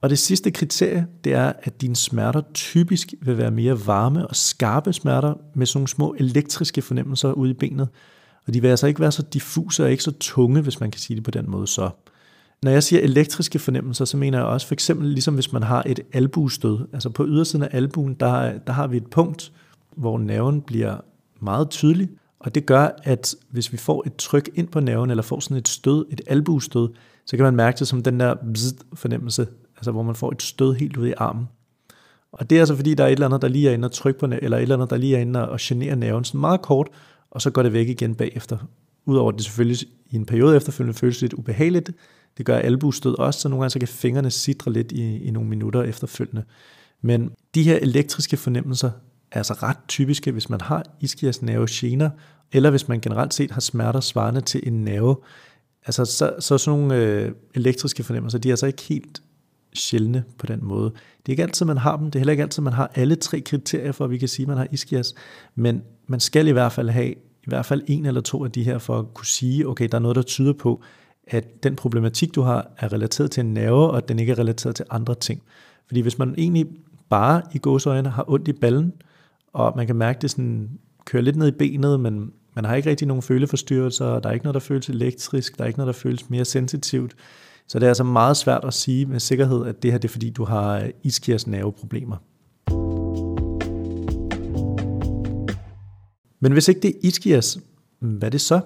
Og 0.00 0.10
det 0.10 0.18
sidste 0.18 0.50
kriterie, 0.50 1.06
det 1.24 1.32
er, 1.34 1.52
at 1.62 1.80
dine 1.80 1.96
smerter 1.96 2.42
typisk 2.54 3.14
vil 3.22 3.38
være 3.38 3.50
mere 3.50 3.86
varme 3.86 4.28
og 4.28 4.36
skarpe 4.36 4.92
smerter 4.92 5.34
med 5.54 5.66
sådan 5.66 5.78
nogle 5.78 5.88
små 5.88 6.14
elektriske 6.18 6.82
fornemmelser 6.82 7.32
ude 7.32 7.50
i 7.50 7.54
benet. 7.54 7.88
Og 8.46 8.54
de 8.54 8.62
vil 8.62 8.68
altså 8.68 8.86
ikke 8.86 9.00
være 9.00 9.12
så 9.12 9.22
diffuse 9.22 9.84
og 9.84 9.90
ikke 9.90 10.02
så 10.02 10.12
tunge, 10.20 10.60
hvis 10.60 10.80
man 10.80 10.90
kan 10.90 11.00
sige 11.00 11.16
det 11.16 11.24
på 11.24 11.30
den 11.30 11.50
måde 11.50 11.66
så. 11.66 11.90
Når 12.62 12.70
jeg 12.70 12.82
siger 12.82 13.02
elektriske 13.02 13.58
fornemmelser, 13.58 14.04
så 14.04 14.16
mener 14.16 14.38
jeg 14.38 14.46
også 14.46 14.66
for 14.66 14.74
eksempel 14.74 15.08
ligesom 15.08 15.34
hvis 15.34 15.52
man 15.52 15.62
har 15.62 15.82
et 15.86 16.00
albuestød. 16.12 16.78
Altså 16.92 17.10
på 17.10 17.26
ydersiden 17.26 17.62
af 17.62 17.68
albuen, 17.72 18.14
der, 18.14 18.58
der 18.58 18.72
har 18.72 18.86
vi 18.86 18.96
et 18.96 19.06
punkt, 19.06 19.52
hvor 19.96 20.18
nerven 20.18 20.60
bliver 20.60 20.96
meget 21.40 21.70
tydelig, 21.70 22.08
og 22.38 22.54
det 22.54 22.66
gør, 22.66 22.88
at 23.02 23.34
hvis 23.50 23.72
vi 23.72 23.76
får 23.76 24.02
et 24.06 24.16
tryk 24.16 24.50
ind 24.54 24.68
på 24.68 24.80
nerven, 24.80 25.10
eller 25.10 25.22
får 25.22 25.40
sådan 25.40 25.56
et 25.56 25.68
stød, 25.68 26.06
et 26.10 26.20
albuestød, 26.26 26.88
så 27.26 27.36
kan 27.36 27.44
man 27.44 27.56
mærke 27.56 27.78
det 27.78 27.88
som 27.88 28.02
den 28.02 28.20
der 28.20 28.34
fornemmelse, 28.94 29.46
altså 29.76 29.90
hvor 29.90 30.02
man 30.02 30.14
får 30.14 30.32
et 30.32 30.42
stød 30.42 30.74
helt 30.74 30.96
ud 30.96 31.06
i 31.06 31.12
armen. 31.16 31.48
Og 32.32 32.50
det 32.50 32.56
er 32.56 32.60
altså 32.60 32.76
fordi, 32.76 32.94
der 32.94 33.04
er 33.04 33.08
et 33.08 33.12
eller 33.12 33.26
andet, 33.26 33.42
der 33.42 33.48
lige 33.48 33.68
er 33.68 33.74
inde 33.74 33.86
og 33.86 33.92
trykke 33.92 34.20
på, 34.20 34.26
eller 34.26 34.56
et 34.56 34.62
eller 34.62 34.76
andet, 34.76 34.90
der 34.90 34.96
lige 34.96 35.16
er 35.16 35.20
inde 35.20 35.48
og 35.48 35.58
genere 35.60 35.96
nerven, 35.96 36.24
sådan 36.24 36.40
meget 36.40 36.62
kort, 36.62 36.88
og 37.30 37.42
så 37.42 37.50
går 37.50 37.62
det 37.62 37.72
væk 37.72 37.88
igen 37.88 38.14
bagefter. 38.14 38.58
Udover 39.06 39.32
at 39.32 39.36
det 39.36 39.44
selvfølgelig 39.44 39.78
i 40.10 40.16
en 40.16 40.26
periode 40.26 40.56
efterfølgende 40.56 40.98
føles 40.98 41.20
lidt 41.20 41.32
ubehageligt, 41.32 41.92
det 42.38 42.46
gør 42.46 42.56
albuestød 42.56 43.18
også, 43.18 43.40
så 43.40 43.48
nogle 43.48 43.62
gange 43.62 43.70
så 43.70 43.78
kan 43.78 43.88
fingrene 43.88 44.30
sidre 44.30 44.72
lidt 44.72 44.92
i, 44.92 45.18
i 45.18 45.30
nogle 45.30 45.48
minutter 45.48 45.82
efterfølgende. 45.82 46.44
Men 47.02 47.30
de 47.54 47.62
her 47.62 47.78
elektriske 47.82 48.36
fornemmelser 48.36 48.90
altså 49.36 49.54
ret 49.54 49.76
typiske, 49.88 50.32
hvis 50.32 50.50
man 50.50 50.60
har 50.60 50.84
ischias 51.00 51.42
nervegener, 51.42 52.10
eller 52.52 52.70
hvis 52.70 52.88
man 52.88 53.00
generelt 53.00 53.34
set 53.34 53.50
har 53.50 53.60
smerter 53.60 54.00
svarende 54.00 54.40
til 54.40 54.60
en 54.66 54.84
nerve. 54.84 55.16
Altså 55.86 56.04
så, 56.04 56.34
så 56.38 56.58
sådan 56.58 56.80
nogle 56.80 56.96
øh, 56.96 57.32
elektriske 57.54 58.04
fornemmelser, 58.04 58.38
de 58.38 58.48
er 58.48 58.52
altså 58.52 58.66
ikke 58.66 58.82
helt 58.82 59.22
sjældne 59.74 60.24
på 60.38 60.46
den 60.46 60.64
måde. 60.64 60.90
Det 60.90 61.26
er 61.26 61.30
ikke 61.30 61.42
altid, 61.42 61.66
man 61.66 61.78
har 61.78 61.96
dem. 61.96 62.06
Det 62.06 62.14
er 62.14 62.20
heller 62.20 62.32
ikke 62.32 62.42
altid, 62.42 62.62
man 62.62 62.72
har 62.72 62.90
alle 62.94 63.16
tre 63.16 63.40
kriterier 63.40 63.92
for, 63.92 64.04
at 64.04 64.10
vi 64.10 64.18
kan 64.18 64.28
sige, 64.28 64.44
at 64.44 64.48
man 64.48 64.56
har 64.56 64.66
ischias. 64.72 65.14
Men 65.54 65.82
man 66.06 66.20
skal 66.20 66.48
i 66.48 66.50
hvert 66.50 66.72
fald 66.72 66.90
have 66.90 67.14
i 67.44 67.50
hvert 67.50 67.66
fald 67.66 67.82
en 67.86 68.06
eller 68.06 68.20
to 68.20 68.44
af 68.44 68.52
de 68.52 68.62
her, 68.62 68.78
for 68.78 68.98
at 68.98 69.14
kunne 69.14 69.26
sige, 69.26 69.68
okay, 69.68 69.88
der 69.92 69.98
er 69.98 70.02
noget, 70.02 70.16
der 70.16 70.22
tyder 70.22 70.52
på, 70.52 70.82
at 71.26 71.62
den 71.62 71.76
problematik, 71.76 72.34
du 72.34 72.42
har, 72.42 72.70
er 72.78 72.92
relateret 72.92 73.30
til 73.30 73.40
en 73.40 73.54
nerve, 73.54 73.90
og 73.90 73.96
at 73.96 74.08
den 74.08 74.18
ikke 74.18 74.32
er 74.32 74.38
relateret 74.38 74.76
til 74.76 74.84
andre 74.90 75.14
ting. 75.14 75.42
Fordi 75.86 76.00
hvis 76.00 76.18
man 76.18 76.34
egentlig 76.38 76.66
bare 77.10 77.42
i 77.54 77.58
gåsøjne 77.58 78.08
har 78.08 78.24
ondt 78.30 78.48
i 78.48 78.52
ballen, 78.52 78.92
og 79.54 79.72
man 79.76 79.86
kan 79.86 79.96
mærke, 79.96 80.16
at 80.16 80.22
det 80.22 80.30
sådan 80.30 80.70
kører 81.04 81.22
lidt 81.22 81.36
ned 81.36 81.48
i 81.48 81.50
benet, 81.58 82.00
men 82.00 82.32
man 82.54 82.64
har 82.64 82.74
ikke 82.74 82.90
rigtig 82.90 83.08
nogen 83.08 83.22
føleforstyrrelser, 83.22 84.20
der 84.20 84.28
er 84.28 84.32
ikke 84.32 84.44
noget, 84.44 84.54
der 84.54 84.60
føles 84.60 84.88
elektrisk, 84.88 85.58
der 85.58 85.64
er 85.64 85.68
ikke 85.68 85.78
noget, 85.78 85.94
der 85.94 86.00
føles 86.00 86.30
mere 86.30 86.44
sensitivt. 86.44 87.16
Så 87.68 87.78
det 87.78 87.86
er 87.86 87.90
altså 87.90 88.04
meget 88.04 88.36
svært 88.36 88.64
at 88.64 88.74
sige 88.74 89.06
med 89.06 89.20
sikkerhed, 89.20 89.66
at 89.66 89.82
det 89.82 89.92
her 89.92 89.98
det 89.98 90.08
er 90.08 90.12
fordi, 90.12 90.30
du 90.30 90.44
har 90.44 90.90
iskias 91.02 91.46
nerveproblemer. 91.46 92.16
Men 96.40 96.52
hvis 96.52 96.68
ikke 96.68 96.80
det 96.80 96.90
er 96.90 96.98
iskias, 97.02 97.58
hvad 97.98 98.28
er 98.28 98.30
det 98.30 98.40
så? 98.40 98.60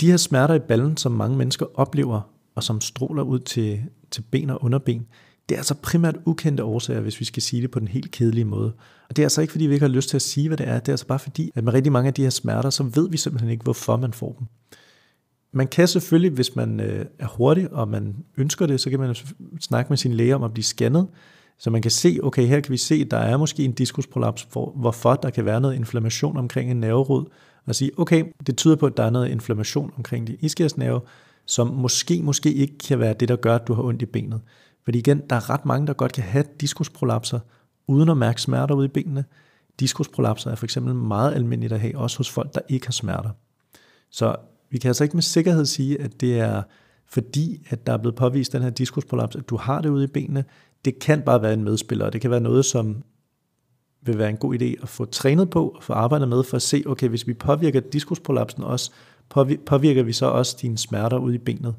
De 0.00 0.10
her 0.10 0.16
smerter 0.16 0.54
i 0.54 0.58
ballen, 0.58 0.96
som 0.96 1.12
mange 1.12 1.36
mennesker 1.36 1.66
oplever, 1.74 2.20
og 2.54 2.62
som 2.62 2.80
stråler 2.80 3.22
ud 3.22 3.38
til, 3.38 3.82
til 4.10 4.22
ben 4.30 4.50
og 4.50 4.64
underben, 4.64 5.06
det 5.48 5.54
er 5.54 5.58
altså 5.58 5.74
primært 5.74 6.16
ukendte 6.24 6.64
årsager, 6.64 7.00
hvis 7.00 7.20
vi 7.20 7.24
skal 7.24 7.42
sige 7.42 7.62
det 7.62 7.70
på 7.70 7.78
den 7.78 7.88
helt 7.88 8.10
kedelige 8.10 8.44
måde. 8.44 8.72
Og 9.08 9.16
det 9.16 9.22
er 9.22 9.26
altså 9.26 9.40
ikke, 9.40 9.52
fordi 9.52 9.66
vi 9.66 9.74
ikke 9.74 9.86
har 9.86 9.94
lyst 9.94 10.08
til 10.08 10.16
at 10.16 10.22
sige, 10.22 10.48
hvad 10.48 10.56
det 10.56 10.68
er. 10.68 10.78
Det 10.78 10.88
er 10.88 10.92
altså 10.92 11.06
bare 11.06 11.18
fordi, 11.18 11.50
at 11.54 11.64
med 11.64 11.72
rigtig 11.72 11.92
mange 11.92 12.08
af 12.08 12.14
de 12.14 12.22
her 12.22 12.30
smerter, 12.30 12.70
så 12.70 12.82
ved 12.82 13.10
vi 13.10 13.16
simpelthen 13.16 13.50
ikke, 13.50 13.62
hvorfor 13.62 13.96
man 13.96 14.12
får 14.12 14.36
dem. 14.38 14.46
Man 15.52 15.66
kan 15.66 15.88
selvfølgelig, 15.88 16.30
hvis 16.30 16.56
man 16.56 16.80
øh, 16.80 17.06
er 17.18 17.26
hurtig, 17.26 17.72
og 17.72 17.88
man 17.88 18.16
ønsker 18.36 18.66
det, 18.66 18.80
så 18.80 18.90
kan 18.90 19.00
man 19.00 19.14
snakke 19.60 19.88
med 19.88 19.96
sin 19.96 20.12
læge 20.12 20.34
om 20.34 20.42
at 20.42 20.52
blive 20.52 20.64
scannet, 20.64 21.06
så 21.58 21.70
man 21.70 21.82
kan 21.82 21.90
se, 21.90 22.18
okay, 22.22 22.46
her 22.46 22.60
kan 22.60 22.72
vi 22.72 22.76
se, 22.76 22.94
at 22.94 23.10
der 23.10 23.16
er 23.16 23.36
måske 23.36 23.64
en 23.64 23.72
diskusprolaps, 23.72 24.48
hvorfor 24.52 25.14
der 25.14 25.30
kan 25.30 25.44
være 25.44 25.60
noget 25.60 25.74
inflammation 25.74 26.36
omkring 26.36 26.70
en 26.70 26.80
nerverod, 26.80 27.24
og 27.66 27.74
sige, 27.74 27.90
okay, 27.96 28.24
det 28.46 28.56
tyder 28.56 28.76
på, 28.76 28.86
at 28.86 28.96
der 28.96 29.02
er 29.02 29.10
noget 29.10 29.28
inflammation 29.28 29.92
omkring 29.96 30.26
din 30.26 30.36
iskiasnerve, 30.40 31.00
som 31.46 31.66
måske, 31.66 32.22
måske 32.22 32.52
ikke 32.52 32.78
kan 32.78 32.98
være 32.98 33.14
det, 33.20 33.28
der 33.28 33.36
gør, 33.36 33.54
at 33.54 33.68
du 33.68 33.74
har 33.74 33.82
ondt 33.82 34.02
i 34.02 34.06
benet. 34.06 34.40
Fordi 34.88 34.98
igen, 34.98 35.22
der 35.30 35.36
er 35.36 35.50
ret 35.50 35.66
mange, 35.66 35.86
der 35.86 35.92
godt 35.92 36.12
kan 36.12 36.24
have 36.24 36.44
diskusprolapser, 36.60 37.40
uden 37.86 38.08
at 38.08 38.16
mærke 38.16 38.42
smerter 38.42 38.74
ude 38.74 38.84
i 38.84 38.88
benene. 38.88 39.24
Diskusprolapser 39.80 40.50
er 40.50 40.54
for 40.54 40.66
eksempel 40.66 40.94
meget 40.94 41.34
almindeligt 41.34 41.72
at 41.72 41.80
have, 41.80 41.98
også 41.98 42.16
hos 42.16 42.30
folk, 42.30 42.54
der 42.54 42.60
ikke 42.68 42.86
har 42.86 42.92
smerter. 42.92 43.30
Så 44.10 44.36
vi 44.70 44.78
kan 44.78 44.88
altså 44.88 45.04
ikke 45.04 45.16
med 45.16 45.22
sikkerhed 45.22 45.66
sige, 45.66 46.00
at 46.00 46.20
det 46.20 46.40
er 46.40 46.62
fordi, 47.06 47.66
at 47.68 47.86
der 47.86 47.92
er 47.92 47.96
blevet 47.96 48.14
påvist 48.14 48.52
den 48.52 48.62
her 48.62 48.70
diskusprolaps, 48.70 49.36
at 49.36 49.48
du 49.48 49.56
har 49.56 49.80
det 49.80 49.88
ude 49.88 50.04
i 50.04 50.06
benene. 50.06 50.44
Det 50.84 50.98
kan 50.98 51.22
bare 51.22 51.42
være 51.42 51.52
en 51.52 51.64
medspiller, 51.64 52.06
og 52.06 52.12
det 52.12 52.20
kan 52.20 52.30
være 52.30 52.40
noget, 52.40 52.64
som 52.64 53.02
vil 54.02 54.18
være 54.18 54.30
en 54.30 54.36
god 54.36 54.54
idé 54.54 54.82
at 54.82 54.88
få 54.88 55.04
trænet 55.04 55.50
på 55.50 55.68
og 55.68 55.82
få 55.82 55.92
arbejdet 55.92 56.28
med 56.28 56.42
for 56.42 56.56
at 56.56 56.62
se, 56.62 56.82
okay, 56.86 57.08
hvis 57.08 57.26
vi 57.26 57.34
påvirker 57.34 57.80
diskusprolapsen 57.80 58.62
også, 58.62 58.90
påvirker 59.66 60.02
vi 60.02 60.12
så 60.12 60.26
også 60.26 60.56
dine 60.62 60.78
smerter 60.78 61.18
ude 61.18 61.34
i 61.34 61.38
benet. 61.38 61.74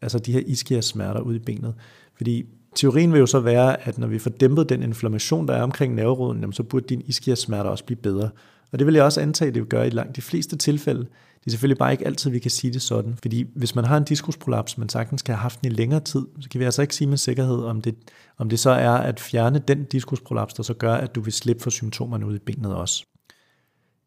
Altså 0.00 0.18
de 0.18 0.32
her 0.32 0.42
iskias 0.46 0.84
smerter 0.84 1.20
ude 1.20 1.36
i 1.36 1.38
benet. 1.38 1.74
Fordi 2.22 2.44
teorien 2.74 3.12
vil 3.12 3.18
jo 3.18 3.26
så 3.26 3.40
være, 3.40 3.88
at 3.88 3.98
når 3.98 4.06
vi 4.06 4.18
får 4.18 4.30
dæmpet 4.30 4.68
den 4.68 4.82
inflammation, 4.82 5.48
der 5.48 5.54
er 5.54 5.62
omkring 5.62 5.94
nerveroden, 5.94 6.52
så 6.52 6.62
burde 6.62 6.86
din 6.88 7.02
iskias 7.06 7.48
også 7.48 7.84
blive 7.84 7.96
bedre. 7.96 8.30
Og 8.72 8.78
det 8.78 8.86
vil 8.86 8.94
jeg 8.94 9.04
også 9.04 9.20
antage, 9.20 9.48
at 9.48 9.54
det 9.54 9.62
vil 9.62 9.68
gøre 9.68 9.86
i 9.86 9.90
langt 9.90 10.16
de 10.16 10.22
fleste 10.22 10.56
tilfælde. 10.56 11.00
Det 11.00 11.46
er 11.46 11.50
selvfølgelig 11.50 11.78
bare 11.78 11.92
ikke 11.92 12.06
altid, 12.06 12.30
vi 12.30 12.38
kan 12.38 12.50
sige 12.50 12.72
det 12.72 12.82
sådan. 12.82 13.16
Fordi 13.22 13.46
hvis 13.54 13.74
man 13.74 13.84
har 13.84 13.96
en 13.96 14.04
diskusprolaps, 14.04 14.78
man 14.78 14.88
sagtens 14.88 15.20
skal 15.20 15.34
have 15.34 15.40
haft 15.40 15.62
den 15.62 15.72
i 15.72 15.74
længere 15.74 16.00
tid, 16.00 16.26
så 16.40 16.48
kan 16.48 16.60
vi 16.60 16.64
altså 16.64 16.82
ikke 16.82 16.94
sige 16.94 17.08
med 17.08 17.16
sikkerhed, 17.16 17.58
om 17.58 17.80
det, 17.80 17.94
om 18.38 18.48
det 18.48 18.58
så 18.58 18.70
er 18.70 18.90
at 18.90 19.20
fjerne 19.20 19.58
den 19.68 19.84
diskusprolaps, 19.84 20.54
der 20.54 20.62
så 20.62 20.74
gør, 20.74 20.94
at 20.94 21.14
du 21.14 21.20
vil 21.20 21.32
slippe 21.32 21.62
for 21.62 21.70
symptomerne 21.70 22.26
ud 22.26 22.36
i 22.36 22.38
benet 22.38 22.74
også. 22.74 23.04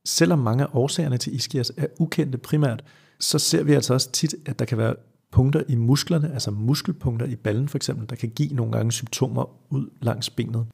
Selvom 0.06 0.39
mange 0.39 0.63
af 0.63 0.67
årsagerne 0.73 1.17
til 1.17 1.36
ischias 1.36 1.71
er 1.78 1.88
ukendte 1.99 2.38
primært, 2.38 2.84
så 3.19 3.39
ser 3.39 3.63
vi 3.63 3.73
altså 3.73 3.93
også 3.93 4.12
tit, 4.12 4.36
at 4.45 4.60
der 4.60 4.65
kan 4.65 4.78
være 4.78 4.95
punkter 5.35 5.63
i 5.67 5.75
musklerne, 5.75 6.33
altså 6.33 6.51
muskelpunkter 6.51 7.25
i 7.25 7.35
ballen 7.35 7.67
for 7.67 7.77
eksempel, 7.77 8.09
der 8.09 8.15
kan 8.15 8.29
give 8.29 8.53
nogle 8.53 8.71
gange 8.71 8.91
symptomer 8.91 9.49
ud 9.69 9.89
langs 10.01 10.29
benet. 10.29 10.65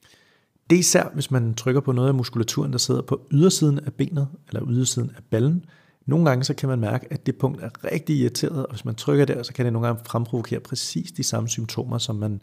Det 0.69 0.75
er 0.75 0.79
især, 0.79 1.09
hvis 1.13 1.31
man 1.31 1.53
trykker 1.53 1.81
på 1.81 1.91
noget 1.91 2.07
af 2.07 2.13
muskulaturen, 2.13 2.71
der 2.71 2.77
sidder 2.77 3.01
på 3.01 3.21
ydersiden 3.31 3.79
af 3.79 3.93
benet, 3.93 4.27
eller 4.47 4.61
ydersiden 4.69 5.11
af 5.17 5.23
ballen. 5.29 5.65
Nogle 6.05 6.25
gange 6.29 6.43
så 6.43 6.53
kan 6.53 6.69
man 6.69 6.79
mærke, 6.79 7.07
at 7.13 7.25
det 7.25 7.35
punkt 7.37 7.61
er 7.63 7.69
rigtig 7.91 8.15
irriteret, 8.15 8.65
og 8.65 8.71
hvis 8.71 8.85
man 8.85 8.95
trykker 8.95 9.25
der, 9.25 9.43
så 9.43 9.53
kan 9.53 9.65
det 9.65 9.73
nogle 9.73 9.87
gange 9.87 10.01
fremprovokere 10.07 10.59
præcis 10.59 11.11
de 11.11 11.23
samme 11.23 11.49
symptomer, 11.49 11.97
som 11.97 12.15
man, 12.15 12.41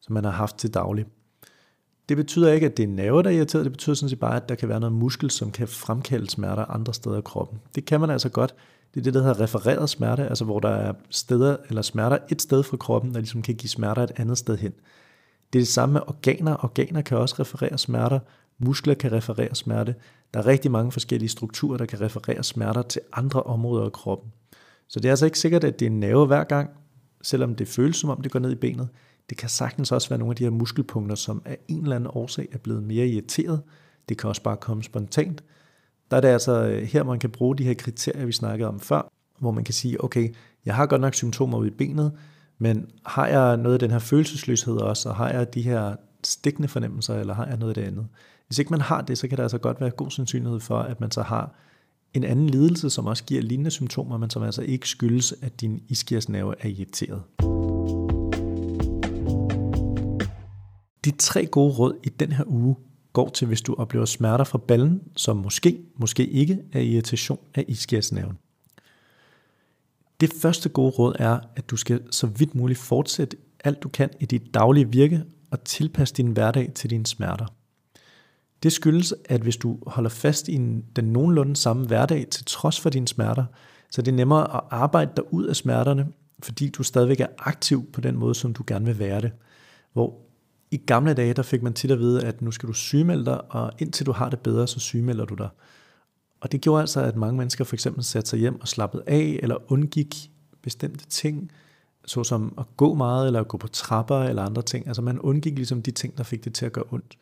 som 0.00 0.14
man 0.14 0.24
har 0.24 0.30
haft 0.30 0.58
til 0.58 0.74
daglig. 0.74 1.04
Det 2.08 2.16
betyder 2.16 2.52
ikke, 2.52 2.66
at 2.66 2.76
det 2.76 2.82
er 2.82 2.88
nerver, 2.88 3.22
der 3.22 3.30
er 3.30 3.34
irriteret, 3.34 3.64
det 3.64 3.72
betyder 3.72 3.94
sådan 3.94 4.10
set 4.10 4.20
bare, 4.20 4.36
at 4.36 4.48
der 4.48 4.54
kan 4.54 4.68
være 4.68 4.80
noget 4.80 4.94
muskel, 4.94 5.30
som 5.30 5.50
kan 5.50 5.68
fremkalde 5.68 6.30
smerter 6.30 6.64
andre 6.64 6.94
steder 6.94 7.18
i 7.18 7.22
kroppen. 7.24 7.58
Det 7.74 7.84
kan 7.84 8.00
man 8.00 8.10
altså 8.10 8.28
godt. 8.28 8.54
Det 8.94 9.00
er 9.00 9.04
det, 9.04 9.14
der 9.14 9.20
hedder 9.20 9.40
refereret 9.40 9.90
smerte, 9.90 10.28
altså 10.28 10.44
hvor 10.44 10.60
der 10.60 10.68
er 10.68 10.92
steder 11.10 11.56
eller 11.68 11.82
smerter 11.82 12.18
et 12.30 12.42
sted 12.42 12.62
fra 12.62 12.76
kroppen, 12.76 13.14
der 13.14 13.20
ligesom 13.20 13.42
kan 13.42 13.54
give 13.54 13.70
smerter 13.70 14.02
et 14.02 14.12
andet 14.16 14.38
sted 14.38 14.56
hen. 14.56 14.72
Det 15.52 15.58
er 15.58 15.60
det 15.60 15.68
samme 15.68 15.92
med 15.92 16.00
organer. 16.06 16.64
Organer 16.64 17.02
kan 17.02 17.18
også 17.18 17.34
referere 17.38 17.78
smerter. 17.78 18.18
Muskler 18.58 18.94
kan 18.94 19.12
referere 19.12 19.54
smerte. 19.54 19.94
Der 20.34 20.40
er 20.40 20.46
rigtig 20.46 20.70
mange 20.70 20.92
forskellige 20.92 21.28
strukturer, 21.28 21.76
der 21.76 21.86
kan 21.86 22.00
referere 22.00 22.42
smerter 22.42 22.82
til 22.82 23.00
andre 23.12 23.42
områder 23.42 23.84
af 23.84 23.92
kroppen. 23.92 24.32
Så 24.88 25.00
det 25.00 25.08
er 25.08 25.12
altså 25.12 25.24
ikke 25.24 25.38
sikkert, 25.38 25.64
at 25.64 25.80
det 25.80 25.86
er 25.86 25.90
en 25.90 26.00
nerve 26.00 26.26
hver 26.26 26.44
gang, 26.44 26.70
selvom 27.22 27.54
det 27.54 27.68
føles 27.68 27.96
som 27.96 28.10
om 28.10 28.22
det 28.22 28.32
går 28.32 28.38
ned 28.38 28.52
i 28.52 28.54
benet. 28.54 28.88
Det 29.30 29.38
kan 29.38 29.48
sagtens 29.48 29.92
også 29.92 30.08
være 30.08 30.18
nogle 30.18 30.32
af 30.32 30.36
de 30.36 30.44
her 30.44 30.50
muskelpunkter, 30.50 31.14
som 31.14 31.42
af 31.44 31.58
en 31.68 31.82
eller 31.82 31.96
anden 31.96 32.10
årsag 32.12 32.48
er 32.52 32.58
blevet 32.58 32.82
mere 32.82 33.06
irriteret. 33.06 33.62
Det 34.08 34.18
kan 34.18 34.28
også 34.28 34.42
bare 34.42 34.56
komme 34.56 34.82
spontant. 34.82 35.44
Der 36.10 36.16
er 36.16 36.20
det 36.20 36.28
altså 36.28 36.64
øh, 36.64 36.82
her, 36.82 37.02
man 37.02 37.18
kan 37.18 37.30
bruge 37.30 37.56
de 37.56 37.64
her 37.64 37.74
kriterier, 37.74 38.26
vi 38.26 38.32
snakkede 38.32 38.68
om 38.68 38.80
før, 38.80 39.12
hvor 39.38 39.50
man 39.50 39.64
kan 39.64 39.74
sige, 39.74 40.04
okay, 40.04 40.34
jeg 40.64 40.74
har 40.74 40.86
godt 40.86 41.00
nok 41.00 41.14
symptomer 41.14 41.58
ude 41.58 41.68
i 41.68 41.70
benet, 41.70 42.12
men 42.58 42.86
har 43.06 43.26
jeg 43.26 43.56
noget 43.56 43.74
af 43.74 43.78
den 43.78 43.90
her 43.90 43.98
følelsesløshed 43.98 44.76
også, 44.76 45.08
og 45.08 45.16
har 45.16 45.28
jeg 45.28 45.54
de 45.54 45.62
her 45.62 45.96
stikkende 46.24 46.68
fornemmelser, 46.68 47.14
eller 47.14 47.34
har 47.34 47.46
jeg 47.46 47.56
noget 47.56 47.70
af 47.70 47.82
det 47.82 47.90
andet? 47.90 48.06
Hvis 48.46 48.58
ikke 48.58 48.70
man 48.70 48.80
har 48.80 49.00
det, 49.00 49.18
så 49.18 49.28
kan 49.28 49.36
der 49.36 49.42
altså 49.42 49.58
godt 49.58 49.80
være 49.80 49.90
god 49.90 50.10
sandsynlighed 50.10 50.60
for, 50.60 50.78
at 50.78 51.00
man 51.00 51.10
så 51.10 51.22
har 51.22 51.54
en 52.14 52.24
anden 52.24 52.50
lidelse, 52.50 52.90
som 52.90 53.06
også 53.06 53.24
giver 53.24 53.42
lignende 53.42 53.70
symptomer, 53.70 54.18
men 54.18 54.30
som 54.30 54.42
altså 54.42 54.62
ikke 54.62 54.88
skyldes, 54.88 55.34
at 55.42 55.60
din 55.60 55.82
iskiasnerve 55.88 56.54
er 56.60 56.68
irriteret. 56.68 57.22
De 61.04 61.10
tre 61.10 61.46
gode 61.46 61.72
råd 61.72 61.94
i 62.04 62.08
den 62.08 62.32
her 62.32 62.44
uge 62.46 62.76
går 63.12 63.28
til, 63.28 63.46
hvis 63.46 63.62
du 63.62 63.74
oplever 63.78 64.04
smerter 64.04 64.44
fra 64.44 64.58
ballen, 64.58 65.02
som 65.16 65.36
måske, 65.36 65.80
måske 65.96 66.26
ikke 66.26 66.58
er 66.72 66.80
irritation 66.80 67.38
af 67.54 67.64
ischiasnerven. 67.68 68.38
Det 70.20 70.32
første 70.42 70.68
gode 70.68 70.90
råd 70.90 71.16
er, 71.18 71.38
at 71.56 71.70
du 71.70 71.76
skal 71.76 72.00
så 72.10 72.26
vidt 72.26 72.54
muligt 72.54 72.78
fortsætte 72.78 73.36
alt 73.64 73.82
du 73.82 73.88
kan 73.88 74.10
i 74.20 74.24
dit 74.24 74.54
daglige 74.54 74.88
virke, 74.88 75.22
og 75.50 75.64
tilpasse 75.64 76.14
din 76.14 76.32
hverdag 76.32 76.72
til 76.74 76.90
dine 76.90 77.06
smerter. 77.06 77.46
Det 78.62 78.72
skyldes, 78.72 79.14
at 79.24 79.40
hvis 79.40 79.56
du 79.56 79.78
holder 79.86 80.10
fast 80.10 80.48
i 80.48 80.56
den 80.96 81.04
nogenlunde 81.04 81.56
samme 81.56 81.86
hverdag 81.86 82.26
til 82.30 82.44
trods 82.44 82.80
for 82.80 82.90
dine 82.90 83.08
smerter, 83.08 83.44
så 83.90 84.02
det 84.02 84.12
er 84.12 84.16
nemmere 84.16 84.56
at 84.56 84.60
arbejde 84.70 85.10
dig 85.16 85.32
ud 85.32 85.44
af 85.44 85.56
smerterne, 85.56 86.06
fordi 86.42 86.68
du 86.68 86.82
stadigvæk 86.82 87.20
er 87.20 87.26
aktiv 87.38 87.92
på 87.92 88.00
den 88.00 88.16
måde, 88.16 88.34
som 88.34 88.54
du 88.54 88.64
gerne 88.66 88.84
vil 88.84 88.98
være 88.98 89.20
det. 89.20 89.32
Hvor 89.92 90.29
i 90.70 90.76
gamle 90.76 91.14
dage, 91.14 91.34
der 91.34 91.42
fik 91.42 91.62
man 91.62 91.74
tit 91.74 91.90
at 91.90 91.98
vide, 91.98 92.24
at 92.24 92.42
nu 92.42 92.50
skal 92.50 92.68
du 92.68 92.72
sygemelde 92.72 93.24
dig, 93.24 93.52
og 93.52 93.72
indtil 93.78 94.06
du 94.06 94.12
har 94.12 94.28
det 94.28 94.38
bedre, 94.38 94.66
så 94.66 94.80
sygemelder 94.80 95.24
du 95.24 95.34
dig. 95.34 95.48
Og 96.40 96.52
det 96.52 96.60
gjorde 96.60 96.80
altså, 96.80 97.00
at 97.00 97.16
mange 97.16 97.38
mennesker 97.38 97.64
for 97.64 97.76
eksempel 97.76 98.04
satte 98.04 98.30
sig 98.30 98.38
hjem 98.38 98.60
og 98.60 98.68
slappede 98.68 99.02
af, 99.06 99.40
eller 99.42 99.72
undgik 99.72 100.30
bestemte 100.62 101.06
ting, 101.06 101.50
såsom 102.04 102.54
at 102.58 102.64
gå 102.76 102.94
meget, 102.94 103.26
eller 103.26 103.40
at 103.40 103.48
gå 103.48 103.56
på 103.56 103.68
trapper, 103.68 104.18
eller 104.18 104.42
andre 104.42 104.62
ting. 104.62 104.86
Altså 104.86 105.02
man 105.02 105.18
undgik 105.18 105.54
ligesom 105.54 105.82
de 105.82 105.90
ting, 105.90 106.18
der 106.18 106.24
fik 106.24 106.44
det 106.44 106.54
til 106.54 106.66
at 106.66 106.72
gøre 106.72 106.84
ondt. 106.90 107.18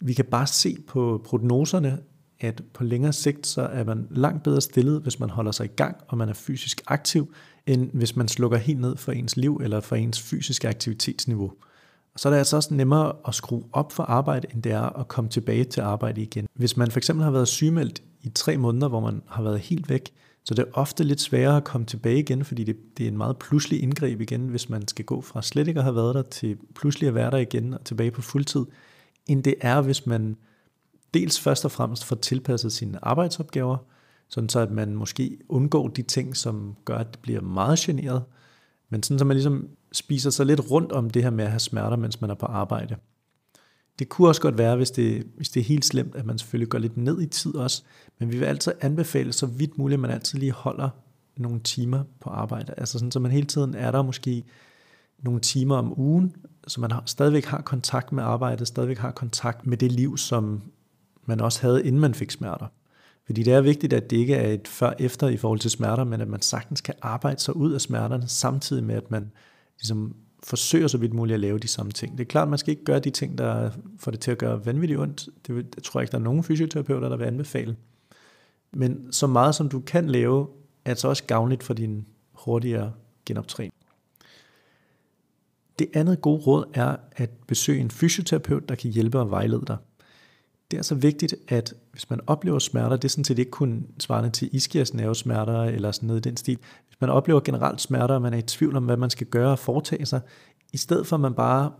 Vi 0.00 0.12
kan 0.12 0.24
bare 0.24 0.46
se 0.46 0.76
på 0.86 1.22
prognoserne, 1.24 1.98
at 2.40 2.62
på 2.74 2.84
længere 2.84 3.12
sigt, 3.12 3.46
så 3.46 3.62
er 3.62 3.84
man 3.84 4.06
langt 4.10 4.42
bedre 4.42 4.60
stillet, 4.60 5.00
hvis 5.00 5.20
man 5.20 5.30
holder 5.30 5.52
sig 5.52 5.64
i 5.66 5.74
gang, 5.76 5.96
og 6.08 6.18
man 6.18 6.28
er 6.28 6.32
fysisk 6.32 6.82
aktiv, 6.86 7.34
end 7.66 7.90
hvis 7.92 8.16
man 8.16 8.28
slukker 8.28 8.58
helt 8.58 8.80
ned 8.80 8.96
for 8.96 9.12
ens 9.12 9.36
liv, 9.36 9.60
eller 9.62 9.80
for 9.80 9.96
ens 9.96 10.20
fysiske 10.20 10.68
aktivitetsniveau. 10.68 11.52
Og 12.14 12.20
så 12.20 12.28
er 12.28 12.30
det 12.30 12.38
altså 12.38 12.56
også 12.56 12.74
nemmere 12.74 13.12
at 13.28 13.34
skrue 13.34 13.64
op 13.72 13.92
for 13.92 14.02
arbejde, 14.02 14.46
end 14.54 14.62
det 14.62 14.72
er 14.72 14.98
at 14.98 15.08
komme 15.08 15.30
tilbage 15.30 15.64
til 15.64 15.80
arbejde 15.80 16.22
igen. 16.22 16.46
Hvis 16.54 16.76
man 16.76 16.90
for 16.90 16.98
eksempel 16.98 17.24
har 17.24 17.30
været 17.30 17.48
sygemeldt 17.48 18.02
i 18.22 18.28
tre 18.28 18.56
måneder, 18.56 18.88
hvor 18.88 19.00
man 19.00 19.22
har 19.26 19.42
været 19.42 19.60
helt 19.60 19.88
væk, 19.88 20.12
så 20.44 20.54
det 20.54 20.62
er 20.62 20.72
ofte 20.72 21.04
lidt 21.04 21.20
sværere 21.20 21.56
at 21.56 21.64
komme 21.64 21.86
tilbage 21.86 22.18
igen, 22.18 22.44
fordi 22.44 22.64
det, 22.64 22.76
det 22.98 23.04
er 23.04 23.08
en 23.08 23.16
meget 23.16 23.38
pludselig 23.38 23.82
indgreb 23.82 24.20
igen, 24.20 24.48
hvis 24.48 24.68
man 24.68 24.88
skal 24.88 25.04
gå 25.04 25.20
fra 25.20 25.42
slet 25.42 25.68
ikke 25.68 25.80
at 25.80 25.84
have 25.84 25.96
været 25.96 26.14
der 26.14 26.22
til 26.22 26.58
pludselig 26.74 27.08
at 27.08 27.14
være 27.14 27.30
der 27.30 27.36
igen 27.36 27.74
og 27.74 27.84
tilbage 27.84 28.10
på 28.10 28.22
fuldtid, 28.22 28.64
end 29.26 29.42
det 29.42 29.54
er, 29.60 29.80
hvis 29.80 30.06
man 30.06 30.36
dels 31.14 31.40
først 31.40 31.64
og 31.64 31.70
fremmest 31.70 32.04
får 32.04 32.16
tilpasset 32.16 32.72
sine 32.72 33.04
arbejdsopgaver, 33.04 33.76
sådan 34.28 34.48
så 34.48 34.60
at 34.60 34.70
man 34.70 34.94
måske 34.94 35.38
undgår 35.48 35.88
de 35.88 36.02
ting, 36.02 36.36
som 36.36 36.76
gør, 36.84 36.96
at 36.96 37.12
det 37.12 37.18
bliver 37.18 37.40
meget 37.40 37.78
generet, 37.78 38.22
men 38.90 39.02
sådan 39.02 39.18
så 39.18 39.24
man 39.24 39.36
ligesom 39.36 39.68
spiser 39.96 40.30
sig 40.30 40.46
lidt 40.46 40.70
rundt 40.70 40.92
om 40.92 41.10
det 41.10 41.22
her 41.22 41.30
med 41.30 41.44
at 41.44 41.50
have 41.50 41.60
smerter, 41.60 41.96
mens 41.96 42.20
man 42.20 42.30
er 42.30 42.34
på 42.34 42.46
arbejde. 42.46 42.96
Det 43.98 44.08
kunne 44.08 44.28
også 44.28 44.40
godt 44.40 44.58
være, 44.58 44.76
hvis 44.76 44.90
det, 44.90 45.26
hvis 45.36 45.48
det 45.48 45.60
er 45.60 45.64
helt 45.64 45.84
slemt, 45.84 46.14
at 46.14 46.26
man 46.26 46.38
selvfølgelig 46.38 46.68
går 46.68 46.78
lidt 46.78 46.96
ned 46.96 47.20
i 47.20 47.26
tid 47.26 47.54
også, 47.54 47.82
men 48.18 48.32
vi 48.32 48.38
vil 48.38 48.46
altid 48.46 48.72
anbefale 48.80 49.32
så 49.32 49.46
vidt 49.46 49.78
muligt, 49.78 49.96
at 49.96 50.00
man 50.00 50.10
altid 50.10 50.38
lige 50.38 50.52
holder 50.52 50.88
nogle 51.36 51.60
timer 51.60 52.02
på 52.20 52.30
arbejde. 52.30 52.74
Altså 52.76 52.98
sådan, 52.98 53.10
så 53.10 53.20
man 53.20 53.30
hele 53.30 53.46
tiden 53.46 53.74
er 53.74 53.90
der 53.90 54.02
måske 54.02 54.44
nogle 55.18 55.40
timer 55.40 55.76
om 55.76 55.98
ugen, 55.98 56.36
så 56.66 56.80
man 56.80 56.90
har, 56.90 57.02
stadigvæk 57.06 57.44
har 57.44 57.60
kontakt 57.60 58.12
med 58.12 58.22
arbejdet, 58.22 58.68
stadigvæk 58.68 58.98
har 58.98 59.10
kontakt 59.10 59.66
med 59.66 59.76
det 59.76 59.92
liv, 59.92 60.16
som 60.16 60.62
man 61.26 61.40
også 61.40 61.62
havde, 61.62 61.86
inden 61.86 62.00
man 62.00 62.14
fik 62.14 62.30
smerter. 62.30 62.66
Fordi 63.26 63.42
det 63.42 63.52
er 63.52 63.60
vigtigt, 63.60 63.92
at 63.92 64.10
det 64.10 64.16
ikke 64.16 64.34
er 64.34 64.52
et 64.52 64.68
før-efter 64.68 65.28
i 65.28 65.36
forhold 65.36 65.58
til 65.58 65.70
smerter, 65.70 66.04
men 66.04 66.20
at 66.20 66.28
man 66.28 66.42
sagtens 66.42 66.80
kan 66.80 66.94
arbejde 67.02 67.40
sig 67.40 67.56
ud 67.56 67.72
af 67.72 67.80
smerterne, 67.80 68.28
samtidig 68.28 68.84
med, 68.84 68.94
at 68.94 69.10
man 69.10 69.32
ligesom 69.80 70.16
forsøger 70.42 70.88
så 70.88 70.98
vidt 70.98 71.14
muligt 71.14 71.34
at 71.34 71.40
lave 71.40 71.58
de 71.58 71.68
samme 71.68 71.92
ting. 71.92 72.18
Det 72.18 72.24
er 72.24 72.28
klart, 72.28 72.48
man 72.48 72.58
skal 72.58 72.70
ikke 72.70 72.84
gøre 72.84 72.98
de 72.98 73.10
ting, 73.10 73.38
der 73.38 73.70
får 73.98 74.10
det 74.10 74.20
til 74.20 74.30
at 74.30 74.38
gøre 74.38 74.66
vanvittigt 74.66 75.00
ondt. 75.00 75.28
Det, 75.46 75.74
det 75.74 75.82
tror 75.82 76.00
jeg 76.00 76.04
ikke, 76.04 76.12
der 76.12 76.18
er 76.18 76.22
nogen 76.22 76.44
fysioterapeuter, 76.44 77.08
der 77.08 77.16
vil 77.16 77.24
anbefale. 77.24 77.76
Men 78.72 79.12
så 79.12 79.26
meget 79.26 79.54
som 79.54 79.68
du 79.68 79.80
kan 79.80 80.08
lave, 80.08 80.48
er 80.84 80.94
det 80.94 81.04
også 81.04 81.24
gavnligt 81.24 81.62
for 81.62 81.74
din 81.74 82.06
hurtigere 82.32 82.92
genoptræning. 83.26 83.74
Det 85.78 85.88
andet 85.94 86.20
gode 86.20 86.42
råd 86.42 86.64
er 86.74 86.96
at 87.12 87.30
besøge 87.46 87.80
en 87.80 87.90
fysioterapeut, 87.90 88.68
der 88.68 88.74
kan 88.74 88.90
hjælpe 88.90 89.20
og 89.20 89.30
vejlede 89.30 89.64
dig. 89.66 89.76
Det 90.74 90.78
er 90.78 90.84
så 90.84 90.94
vigtigt, 90.94 91.34
at 91.48 91.74
hvis 91.92 92.10
man 92.10 92.20
oplever 92.26 92.58
smerter, 92.58 92.96
det 92.96 93.04
er 93.04 93.08
sådan 93.08 93.24
set 93.24 93.38
ikke 93.38 93.50
kun 93.50 93.86
svarende 93.98 94.30
til 94.30 94.48
iskias 94.52 94.94
nervesmerter 94.94 95.62
eller 95.62 95.92
sådan 95.92 96.06
noget 96.06 96.26
i 96.26 96.28
den 96.28 96.36
stil. 96.36 96.58
Hvis 96.86 97.00
man 97.00 97.10
oplever 97.10 97.40
generelt 97.40 97.80
smerter, 97.80 98.14
og 98.14 98.22
man 98.22 98.34
er 98.34 98.38
i 98.38 98.42
tvivl 98.42 98.76
om, 98.76 98.84
hvad 98.84 98.96
man 98.96 99.10
skal 99.10 99.26
gøre 99.26 99.50
og 99.50 99.58
foretage 99.58 100.06
sig, 100.06 100.20
i 100.72 100.76
stedet 100.76 101.06
for 101.06 101.16
at 101.16 101.20
man 101.20 101.34
bare 101.34 101.72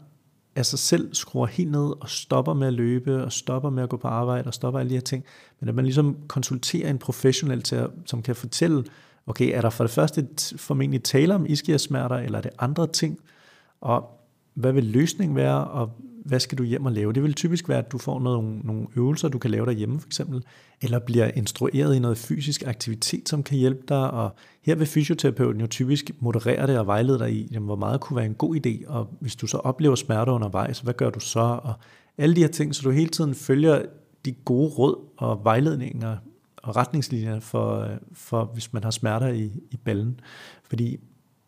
af 0.56 0.66
sig 0.66 0.78
selv 0.78 1.14
skruer 1.14 1.46
helt 1.46 1.70
ned 1.70 1.92
og 2.00 2.08
stopper 2.08 2.54
med 2.54 2.66
at 2.66 2.72
løbe 2.72 3.24
og 3.24 3.32
stopper 3.32 3.70
med 3.70 3.82
at 3.82 3.88
gå 3.88 3.96
på 3.96 4.08
arbejde 4.08 4.46
og 4.46 4.54
stopper 4.54 4.80
alle 4.80 4.90
de 4.90 4.94
her 4.94 5.00
ting, 5.00 5.24
men 5.60 5.68
at 5.68 5.74
man 5.74 5.84
ligesom 5.84 6.16
konsulterer 6.28 6.90
en 6.90 6.98
professionel 6.98 7.62
til 7.62 7.76
at, 7.76 7.90
som 8.06 8.22
kan 8.22 8.36
fortælle, 8.36 8.84
okay, 9.26 9.50
er 9.54 9.60
der 9.60 9.70
for 9.70 9.84
det 9.84 9.90
første 9.90 10.28
formentlig 10.56 11.02
tale 11.02 11.34
om 11.34 11.46
iskiasmerter, 11.46 12.16
eller 12.16 12.38
er 12.38 12.42
det 12.42 12.52
andre 12.58 12.86
ting, 12.86 13.18
og 13.80 14.20
hvad 14.54 14.72
vil 14.72 14.84
løsningen 14.84 15.36
være, 15.36 15.64
og 15.64 15.90
hvad 16.24 16.40
skal 16.40 16.58
du 16.58 16.62
hjem 16.62 16.86
og 16.86 16.92
lave? 16.92 17.12
Det 17.12 17.22
vil 17.22 17.34
typisk 17.34 17.68
være, 17.68 17.78
at 17.78 17.92
du 17.92 17.98
får 17.98 18.20
nogle, 18.20 18.58
nogle 18.58 18.86
øvelser, 18.96 19.28
du 19.28 19.38
kan 19.38 19.50
lave 19.50 19.66
derhjemme 19.66 20.00
for 20.00 20.06
eksempel, 20.06 20.44
eller 20.82 20.98
bliver 20.98 21.30
instrueret 21.34 21.94
i 21.94 21.98
noget 21.98 22.18
fysisk 22.18 22.62
aktivitet, 22.66 23.28
som 23.28 23.42
kan 23.42 23.58
hjælpe 23.58 23.82
dig, 23.88 24.10
og 24.10 24.34
her 24.62 24.74
vil 24.74 24.86
fysioterapeuten 24.86 25.60
jo 25.60 25.66
typisk 25.66 26.10
moderere 26.20 26.66
det 26.66 26.78
og 26.78 26.86
vejlede 26.86 27.18
dig 27.18 27.32
i, 27.32 27.48
jamen, 27.52 27.66
hvor 27.66 27.76
meget 27.76 28.00
kunne 28.00 28.16
være 28.16 28.26
en 28.26 28.34
god 28.34 28.56
idé, 28.56 28.88
og 28.88 29.08
hvis 29.20 29.36
du 29.36 29.46
så 29.46 29.56
oplever 29.56 29.94
smerter 29.94 30.32
undervejs, 30.32 30.80
hvad 30.80 30.94
gør 30.94 31.10
du 31.10 31.20
så? 31.20 31.40
Og 31.40 31.74
alle 32.18 32.36
de 32.36 32.40
her 32.40 32.48
ting, 32.48 32.74
så 32.74 32.82
du 32.82 32.90
hele 32.90 33.08
tiden 33.08 33.34
følger 33.34 33.82
de 34.24 34.32
gode 34.32 34.68
råd 34.68 34.96
og 35.16 35.44
vejledninger 35.44 36.16
og 36.56 36.76
retningslinjer 36.76 37.40
for, 37.40 37.88
for 38.12 38.44
hvis 38.44 38.72
man 38.72 38.84
har 38.84 38.90
smerter 38.90 39.28
i, 39.28 39.50
i 39.70 39.76
ballen. 39.76 40.20
Fordi 40.64 40.96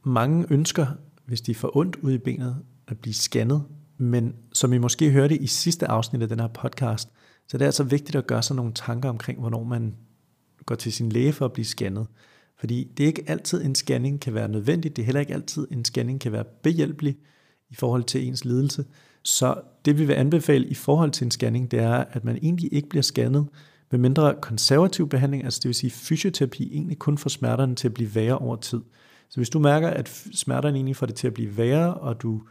mange 0.04 0.46
ønsker, 0.50 0.86
hvis 1.26 1.40
de 1.40 1.54
får 1.54 1.76
ondt 1.76 1.96
ud 1.96 2.12
i 2.12 2.18
benet, 2.18 2.56
at 2.88 2.98
blive 2.98 3.14
scannet 3.14 3.64
men 3.98 4.34
som 4.52 4.72
I 4.72 4.78
måske 4.78 5.10
hørte 5.10 5.36
i 5.36 5.46
sidste 5.46 5.86
afsnit 5.86 6.22
af 6.22 6.28
den 6.28 6.40
her 6.40 6.48
podcast, 6.48 7.08
så 7.48 7.58
det 7.58 7.64
er 7.64 7.68
altså 7.68 7.84
vigtigt 7.84 8.16
at 8.16 8.26
gøre 8.26 8.42
sig 8.42 8.56
nogle 8.56 8.72
tanker 8.72 9.08
omkring, 9.08 9.40
hvornår 9.40 9.64
man 9.64 9.94
går 10.66 10.74
til 10.74 10.92
sin 10.92 11.08
læge 11.08 11.32
for 11.32 11.44
at 11.44 11.52
blive 11.52 11.64
scannet. 11.64 12.06
Fordi 12.58 12.92
det 12.96 13.02
er 13.02 13.06
ikke 13.06 13.24
altid, 13.26 13.64
en 13.64 13.74
scanning 13.74 14.20
kan 14.20 14.34
være 14.34 14.48
nødvendig. 14.48 14.96
Det 14.96 15.02
er 15.02 15.06
heller 15.06 15.20
ikke 15.20 15.34
altid, 15.34 15.68
en 15.70 15.84
scanning 15.84 16.20
kan 16.20 16.32
være 16.32 16.44
behjælpelig 16.62 17.16
i 17.70 17.74
forhold 17.74 18.04
til 18.04 18.26
ens 18.26 18.44
lidelse. 18.44 18.84
Så 19.22 19.60
det 19.84 19.98
vi 19.98 20.04
vil 20.04 20.14
anbefale 20.14 20.66
i 20.66 20.74
forhold 20.74 21.10
til 21.10 21.24
en 21.24 21.30
scanning, 21.30 21.70
det 21.70 21.78
er, 21.78 22.04
at 22.10 22.24
man 22.24 22.36
egentlig 22.36 22.72
ikke 22.72 22.88
bliver 22.88 23.02
scannet, 23.02 23.46
med 23.90 23.98
mindre 23.98 24.34
konservativ 24.40 25.08
behandling, 25.08 25.44
altså 25.44 25.60
det 25.62 25.68
vil 25.68 25.74
sige 25.74 25.90
fysioterapi, 25.90 26.72
egentlig 26.72 26.98
kun 26.98 27.18
får 27.18 27.30
smerterne 27.30 27.74
til 27.74 27.88
at 27.88 27.94
blive 27.94 28.14
værre 28.14 28.38
over 28.38 28.56
tid. 28.56 28.80
Så 29.28 29.36
hvis 29.36 29.50
du 29.50 29.58
mærker, 29.58 29.88
at 29.88 30.08
smerterne 30.34 30.76
egentlig 30.76 30.96
får 30.96 31.06
det 31.06 31.14
til 31.14 31.26
at 31.26 31.34
blive 31.34 31.56
værre, 31.56 31.94
og 31.94 32.22
du 32.22 32.42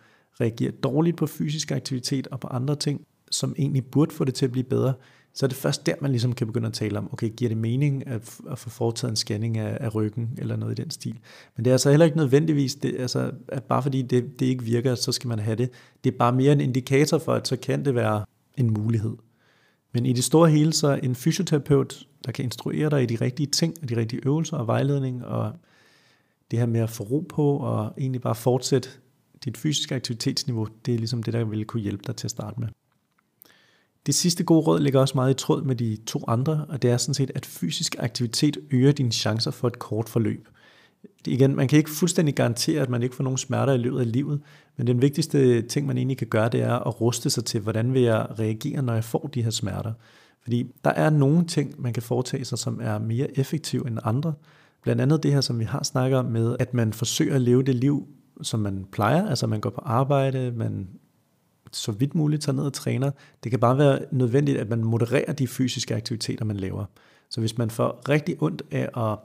reagerer 0.42 0.72
dårligt 0.72 1.18
på 1.18 1.28
fysisk 1.28 1.72
aktivitet 1.72 2.28
og 2.28 2.40
på 2.40 2.48
andre 2.48 2.76
ting, 2.76 3.02
som 3.32 3.56
egentlig 3.58 3.86
burde 3.86 4.14
få 4.14 4.24
det 4.24 4.34
til 4.34 4.46
at 4.46 4.52
blive 4.52 4.64
bedre, 4.64 4.94
så 5.36 5.46
er 5.46 5.48
det 5.48 5.58
først 5.58 5.86
der, 5.86 5.94
man 6.02 6.12
ligesom 6.12 6.34
kan 6.34 6.48
begynde 6.48 6.68
at 6.68 6.74
tale 6.74 6.98
om, 6.98 7.10
okay, 7.14 7.30
giver 7.30 7.50
det 7.50 7.58
mening 7.58 8.08
at, 8.08 8.40
at 8.52 8.60
få 8.60 8.70
foretaget 8.70 9.12
en 9.12 9.16
scanning 9.16 9.58
af, 9.58 9.78
af 9.82 9.96
ryggen, 9.96 10.30
eller 10.38 10.56
noget 10.56 10.80
i 10.80 10.82
den 10.82 10.92
stil. 10.92 11.20
Men 11.56 11.66
det 11.66 11.72
er 11.72 11.74
altså 11.74 11.90
heller 11.90 12.06
ikke 12.06 12.18
nødvendigvis, 12.18 12.76
det, 12.76 12.96
altså, 13.00 13.32
at 13.48 13.64
bare 13.64 13.84
fordi 13.84 14.02
det, 14.02 14.40
det 14.40 14.46
ikke 14.46 14.64
virker, 14.64 14.96
så 14.96 15.12
skal 15.12 15.28
man 15.28 15.40
have 15.40 15.56
det. 15.56 15.70
Det 16.04 16.14
er 16.14 16.18
bare 16.18 16.32
mere 16.32 16.52
en 16.52 16.62
indikator 16.62 17.18
for, 17.18 17.34
at 17.34 17.48
så 17.48 17.58
kan 17.58 17.86
det 17.86 17.96
være 17.96 18.26
en 18.58 18.74
mulighed. 18.74 19.16
Men 19.94 20.06
i 20.06 20.14
det 20.14 20.24
store 20.24 20.50
hele, 20.50 20.74
så 20.74 21.00
en 21.04 21.16
fysioterapeut, 21.16 22.08
der 22.26 22.32
kan 22.32 22.46
instruere 22.46 22.90
dig 22.90 23.04
i 23.04 23.06
de 23.06 23.16
rigtige 23.16 23.48
ting, 23.48 23.74
og 23.82 23.90
de 23.90 23.98
rigtige 23.98 24.22
øvelser 24.26 24.58
og 24.58 24.68
vejledning, 24.68 25.26
og 25.26 25.54
det 26.52 26.60
her 26.60 26.66
med 26.66 26.80
at 26.80 26.90
få 26.90 27.04
ro 27.04 27.26
på, 27.30 27.58
og 27.58 27.94
egentlig 27.98 28.22
bare 28.22 28.36
fortsætte 28.36 28.90
dit 29.46 29.58
fysiske 29.58 29.96
aktivitetsniveau, 29.96 30.68
det 30.86 30.94
er 30.94 30.98
ligesom 30.98 31.24
det, 31.24 31.34
der 31.34 31.44
vil 31.44 31.66
kunne 31.66 31.82
hjælpe 31.82 32.04
dig 32.08 32.16
til 32.16 32.28
at 32.28 32.32
starte 32.32 32.60
med. 32.60 32.68
Det 34.06 34.16
sidste 34.16 34.44
gode 34.44 34.62
råd 34.62 34.80
ligger 34.80 35.00
også 35.00 35.16
meget 35.16 35.32
i 35.32 35.38
tråd 35.38 35.64
med 35.64 35.76
de 35.76 35.98
to 36.08 36.24
andre, 36.28 36.66
og 36.70 36.82
det 36.82 36.90
er 36.90 36.98
sådan 36.98 37.14
set, 37.14 37.32
at 37.36 37.46
fysisk 37.46 37.96
aktivitet 38.00 38.58
øger 38.72 38.92
dine 38.92 39.12
chancer 39.12 39.52
for 39.52 39.68
et 39.68 39.80
kort 39.80 40.10
forløb. 40.10 40.48
Det, 41.26 41.32
igen, 41.32 41.56
man 41.56 41.68
kan 41.68 41.78
ikke 41.78 41.90
fuldstændig 41.90 42.36
garantere, 42.36 42.82
at 42.82 42.90
man 42.90 43.04
ikke 43.04 43.16
får 43.16 43.24
nogen 43.24 43.38
smerter 43.38 43.74
i 43.74 43.78
løbet 43.78 44.00
af 44.00 44.12
livet, 44.12 44.42
men 44.78 44.88
den 44.88 45.02
vigtigste 45.02 45.62
ting, 45.62 45.88
man 45.88 45.98
egentlig 45.98 46.18
kan 46.18 46.28
gøre, 46.28 46.50
det 46.50 46.62
er 46.62 46.88
at 46.88 47.02
ruste 47.02 47.30
sig 47.30 47.46
til, 47.46 47.62
hvordan 47.62 47.94
vil 47.94 48.02
jeg 48.02 48.28
reagere, 48.40 48.82
når 48.82 48.94
jeg 48.94 49.04
får 49.04 49.30
de 49.34 49.44
her 49.44 49.50
smerter. 49.50 49.94
Fordi 50.42 50.72
der 50.84 50.90
er 50.90 51.10
nogle 51.10 51.46
ting, 51.46 51.82
man 51.82 51.94
kan 51.94 52.04
foretage 52.04 52.46
sig, 52.46 52.58
som 52.58 52.80
er 52.84 53.00
mere 53.00 53.40
effektive 53.40 53.88
end 53.88 54.00
andre. 54.04 54.34
Blandt 54.84 55.02
andet 55.02 55.24
det 55.24 55.34
her, 55.34 55.42
som 55.42 55.60
vi 55.60 55.64
har 55.64 55.84
snakket 55.84 56.20
om 56.20 56.26
med, 56.26 56.56
at 56.60 56.74
man 56.74 56.94
forsøger 56.94 57.36
at 57.36 57.42
leve 57.42 57.64
det 57.64 57.76
liv, 57.76 58.08
som 58.42 58.60
man 58.60 58.86
plejer, 58.92 59.30
altså 59.30 59.48
man 59.48 59.60
går 59.60 59.70
på 59.70 59.82
arbejde, 59.84 60.52
man 60.56 60.88
så 61.72 61.92
vidt 61.92 62.16
muligt 62.16 62.42
tager 62.42 62.56
ned 62.56 62.64
og 62.64 62.74
træner. 62.74 63.12
Det 63.44 63.52
kan 63.52 63.60
bare 63.60 63.78
være 63.78 64.00
nødvendigt, 64.12 64.58
at 64.58 64.70
man 64.70 64.84
modererer 64.84 65.34
de 65.34 65.48
fysiske 65.48 65.96
aktiviteter, 65.96 66.46
man 66.46 66.58
laver. 66.58 66.86
Så 67.30 67.40
hvis 67.40 67.58
man 67.58 67.70
får 67.70 68.10
rigtig 68.10 68.36
ondt 68.40 68.64
af 68.72 69.12
at 69.12 69.20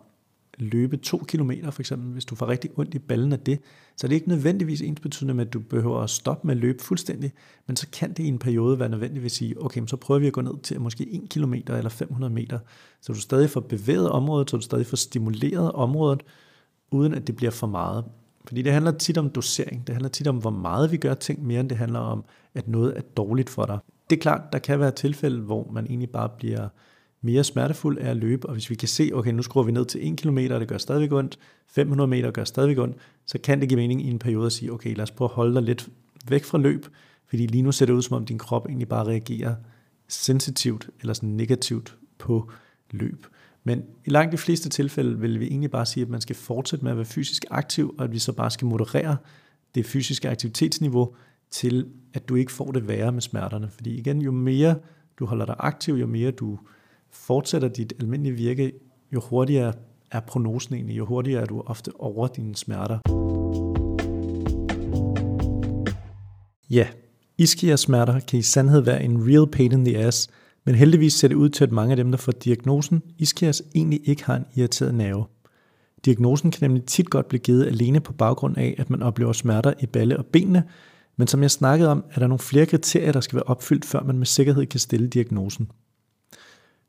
løbe 0.58 0.96
to 0.96 1.18
kilometer 1.28 1.70
for 1.70 1.82
eksempel, 1.82 2.12
hvis 2.12 2.24
du 2.24 2.34
får 2.34 2.48
rigtig 2.48 2.70
ondt 2.76 2.94
i 2.94 2.98
ballen 2.98 3.32
af 3.32 3.40
det, 3.40 3.60
så 3.96 4.06
er 4.06 4.08
det 4.08 4.14
ikke 4.14 4.28
nødvendigvis 4.28 4.80
ens 4.80 5.00
betydende 5.00 5.34
med, 5.34 5.46
at 5.46 5.52
du 5.52 5.60
behøver 5.60 6.00
at 6.00 6.10
stoppe 6.10 6.46
med 6.46 6.54
at 6.54 6.60
løbe 6.60 6.82
fuldstændig, 6.82 7.32
men 7.66 7.76
så 7.76 7.86
kan 7.92 8.12
det 8.12 8.22
i 8.22 8.28
en 8.28 8.38
periode 8.38 8.78
være 8.78 8.88
nødvendigt 8.88 9.24
at 9.24 9.30
sige, 9.30 9.64
okay, 9.64 9.86
så 9.86 9.96
prøver 9.96 10.20
vi 10.20 10.26
at 10.26 10.32
gå 10.32 10.40
ned 10.40 10.58
til 10.62 10.80
måske 10.80 11.14
1 11.14 11.28
km 11.30 11.54
eller 11.54 11.88
500 11.88 12.32
meter, 12.32 12.58
så 13.00 13.12
du 13.12 13.20
stadig 13.20 13.50
får 13.50 13.60
bevæget 13.60 14.10
området, 14.10 14.50
så 14.50 14.56
du 14.56 14.62
stadig 14.62 14.86
får 14.86 14.96
stimuleret 14.96 15.72
området, 15.72 16.22
uden 16.90 17.14
at 17.14 17.26
det 17.26 17.36
bliver 17.36 17.50
for 17.50 17.66
meget. 17.66 18.04
Fordi 18.46 18.62
det 18.62 18.72
handler 18.72 18.92
tit 18.92 19.18
om 19.18 19.30
dosering. 19.30 19.86
Det 19.86 19.94
handler 19.94 20.08
tit 20.08 20.26
om, 20.26 20.36
hvor 20.36 20.50
meget 20.50 20.92
vi 20.92 20.96
gør 20.96 21.14
ting, 21.14 21.46
mere 21.46 21.60
end 21.60 21.68
det 21.68 21.78
handler 21.78 21.98
om, 21.98 22.24
at 22.54 22.68
noget 22.68 22.96
er 22.96 23.00
dårligt 23.00 23.50
for 23.50 23.64
dig. 23.64 23.78
Det 24.10 24.16
er 24.16 24.20
klart, 24.20 24.52
der 24.52 24.58
kan 24.58 24.80
være 24.80 24.90
tilfælde, 24.90 25.40
hvor 25.40 25.70
man 25.72 25.86
egentlig 25.86 26.10
bare 26.10 26.28
bliver 26.38 26.68
mere 27.22 27.44
smertefuld 27.44 27.98
af 27.98 28.10
at 28.10 28.16
løbe, 28.16 28.48
og 28.48 28.52
hvis 28.52 28.70
vi 28.70 28.74
kan 28.74 28.88
se, 28.88 29.10
okay, 29.14 29.30
nu 29.30 29.42
skruer 29.42 29.64
vi 29.64 29.72
ned 29.72 29.84
til 29.84 30.12
1 30.12 30.16
km, 30.16 30.38
og 30.50 30.60
det 30.60 30.68
gør 30.68 30.78
stadigvæk 30.78 31.12
ondt, 31.12 31.38
500 31.68 32.08
meter 32.08 32.30
gør 32.30 32.44
stadigvæk 32.44 32.78
ondt, 32.78 32.96
så 33.26 33.38
kan 33.38 33.60
det 33.60 33.68
give 33.68 33.80
mening 33.80 34.06
i 34.06 34.10
en 34.10 34.18
periode 34.18 34.46
at 34.46 34.52
sige, 34.52 34.72
okay, 34.72 34.94
lad 34.94 35.02
os 35.02 35.10
prøve 35.10 35.28
at 35.28 35.34
holde 35.34 35.54
dig 35.54 35.62
lidt 35.62 35.88
væk 36.28 36.44
fra 36.44 36.58
løb, 36.58 36.86
fordi 37.26 37.46
lige 37.46 37.62
nu 37.62 37.72
ser 37.72 37.86
det 37.86 37.92
ud 37.92 38.02
som 38.02 38.16
om 38.16 38.24
din 38.24 38.38
krop 38.38 38.66
egentlig 38.66 38.88
bare 38.88 39.06
reagerer 39.06 39.54
sensitivt 40.08 40.90
eller 41.00 41.12
sådan 41.14 41.28
negativt 41.28 41.96
på 42.18 42.50
løb. 42.90 43.26
Men 43.64 43.82
i 44.04 44.10
langt 44.10 44.32
de 44.32 44.38
fleste 44.38 44.68
tilfælde 44.68 45.18
vil 45.18 45.40
vi 45.40 45.46
egentlig 45.46 45.70
bare 45.70 45.86
sige, 45.86 46.02
at 46.02 46.10
man 46.10 46.20
skal 46.20 46.36
fortsætte 46.36 46.84
med 46.84 46.90
at 46.90 46.96
være 46.96 47.06
fysisk 47.06 47.44
aktiv, 47.50 47.94
og 47.98 48.04
at 48.04 48.12
vi 48.12 48.18
så 48.18 48.32
bare 48.32 48.50
skal 48.50 48.66
moderere 48.66 49.16
det 49.74 49.86
fysiske 49.86 50.28
aktivitetsniveau 50.28 51.14
til, 51.50 51.86
at 52.14 52.28
du 52.28 52.34
ikke 52.34 52.52
får 52.52 52.72
det 52.72 52.88
værre 52.88 53.12
med 53.12 53.20
smerterne. 53.20 53.70
Fordi 53.70 53.98
igen, 53.98 54.22
jo 54.22 54.32
mere 54.32 54.76
du 55.18 55.26
holder 55.26 55.46
dig 55.46 55.56
aktiv, 55.58 55.94
jo 55.94 56.06
mere 56.06 56.30
du 56.30 56.58
fortsætter 57.10 57.68
dit 57.68 57.92
almindelige 58.00 58.34
virke, 58.34 58.72
jo 59.12 59.20
hurtigere 59.20 59.72
er 60.10 60.20
prognosen 60.20 60.74
egentlig, 60.74 60.98
jo 60.98 61.06
hurtigere 61.06 61.42
er 61.42 61.46
du 61.46 61.62
ofte 61.66 61.92
over 61.98 62.26
dine 62.26 62.56
smerter. 62.56 62.98
Ja, 66.70 66.88
Ischia-smerter 67.38 68.20
kan 68.20 68.38
i 68.38 68.42
sandhed 68.42 68.80
være 68.80 69.02
en 69.02 69.28
real 69.28 69.50
pain 69.50 69.72
in 69.72 69.84
the 69.84 69.98
ass, 69.98 70.28
men 70.64 70.74
heldigvis 70.74 71.12
ser 71.12 71.28
det 71.28 71.34
ud 71.34 71.48
til, 71.48 71.64
at 71.64 71.72
mange 71.72 71.90
af 71.90 71.96
dem, 71.96 72.10
der 72.10 72.18
får 72.18 72.32
diagnosen 72.32 73.02
iskias, 73.18 73.62
egentlig 73.74 74.00
ikke 74.04 74.24
har 74.24 74.36
en 74.36 74.46
irriteret 74.54 74.94
nerve. 74.94 75.24
Diagnosen 76.04 76.50
kan 76.50 76.70
nemlig 76.70 76.84
tit 76.84 77.10
godt 77.10 77.28
blive 77.28 77.40
givet 77.40 77.66
alene 77.66 78.00
på 78.00 78.12
baggrund 78.12 78.58
af, 78.58 78.74
at 78.78 78.90
man 78.90 79.02
oplever 79.02 79.32
smerter 79.32 79.72
i 79.80 79.86
balle 79.86 80.16
og 80.16 80.26
benene, 80.26 80.64
men 81.16 81.26
som 81.26 81.42
jeg 81.42 81.50
snakkede 81.50 81.90
om, 81.90 82.04
er 82.10 82.18
der 82.18 82.26
nogle 82.26 82.38
flere 82.38 82.66
kriterier, 82.66 83.12
der 83.12 83.20
skal 83.20 83.36
være 83.36 83.42
opfyldt, 83.42 83.84
før 83.84 84.02
man 84.02 84.18
med 84.18 84.26
sikkerhed 84.26 84.66
kan 84.66 84.80
stille 84.80 85.08
diagnosen. 85.08 85.70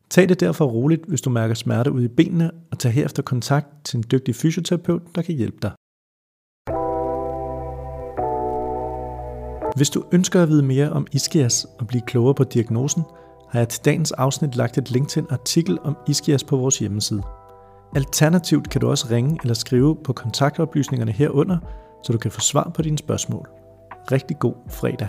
Tag 0.10 0.30
det 0.30 0.40
derfor 0.40 0.66
roligt, 0.66 1.06
hvis 1.08 1.22
du 1.22 1.30
mærker 1.30 1.56
smerte 1.56 1.92
ude 1.92 2.06
i 2.06 2.08
benene, 2.08 2.52
og 2.72 2.80
tag 2.80 2.92
herefter 2.92 3.24
kontakt 3.24 3.68
til 3.84 3.98
en 3.98 4.04
dygtig 4.12 4.36
fysioterapeut, 4.36 5.02
der 5.16 5.22
kan 5.22 5.36
hjælpe 5.36 5.58
dig. 5.62 5.72
Hvis 9.76 9.90
du 9.90 10.04
ønsker 10.12 10.44
at 10.44 10.50
vide 10.50 10.64
mere 10.64 10.90
om 10.90 11.08
ischias 11.12 11.68
og 11.80 11.88
blive 11.88 12.02
klogere 12.08 12.36
på 12.36 12.44
diagnosen, 12.44 13.04
har 13.52 13.60
jeg 13.60 13.70
til 13.70 13.86
dagens 13.86 14.12
afsnit 14.12 14.56
lagt 14.56 14.78
et 14.78 14.92
link 14.92 15.08
til 15.08 15.22
en 15.22 15.28
artikel 15.30 15.80
om 15.84 15.98
ischias 16.08 16.44
på 16.44 16.58
vores 16.58 16.80
hjemmeside. 16.80 17.24
Alternativt 17.96 18.70
kan 18.70 18.82
du 18.82 18.90
også 18.90 19.08
ringe 19.12 19.40
eller 19.42 19.54
skrive 19.54 19.96
på 20.04 20.14
kontaktoplysningerne 20.14 21.12
herunder, 21.12 21.58
så 22.04 22.14
du 22.14 22.18
kan 22.18 22.32
få 22.32 22.40
svar 22.40 22.72
på 22.76 22.82
dine 22.82 22.98
spørgsmål. 22.98 23.50
Rigtig 24.12 24.40
god 24.40 24.56
fredag. 24.70 25.08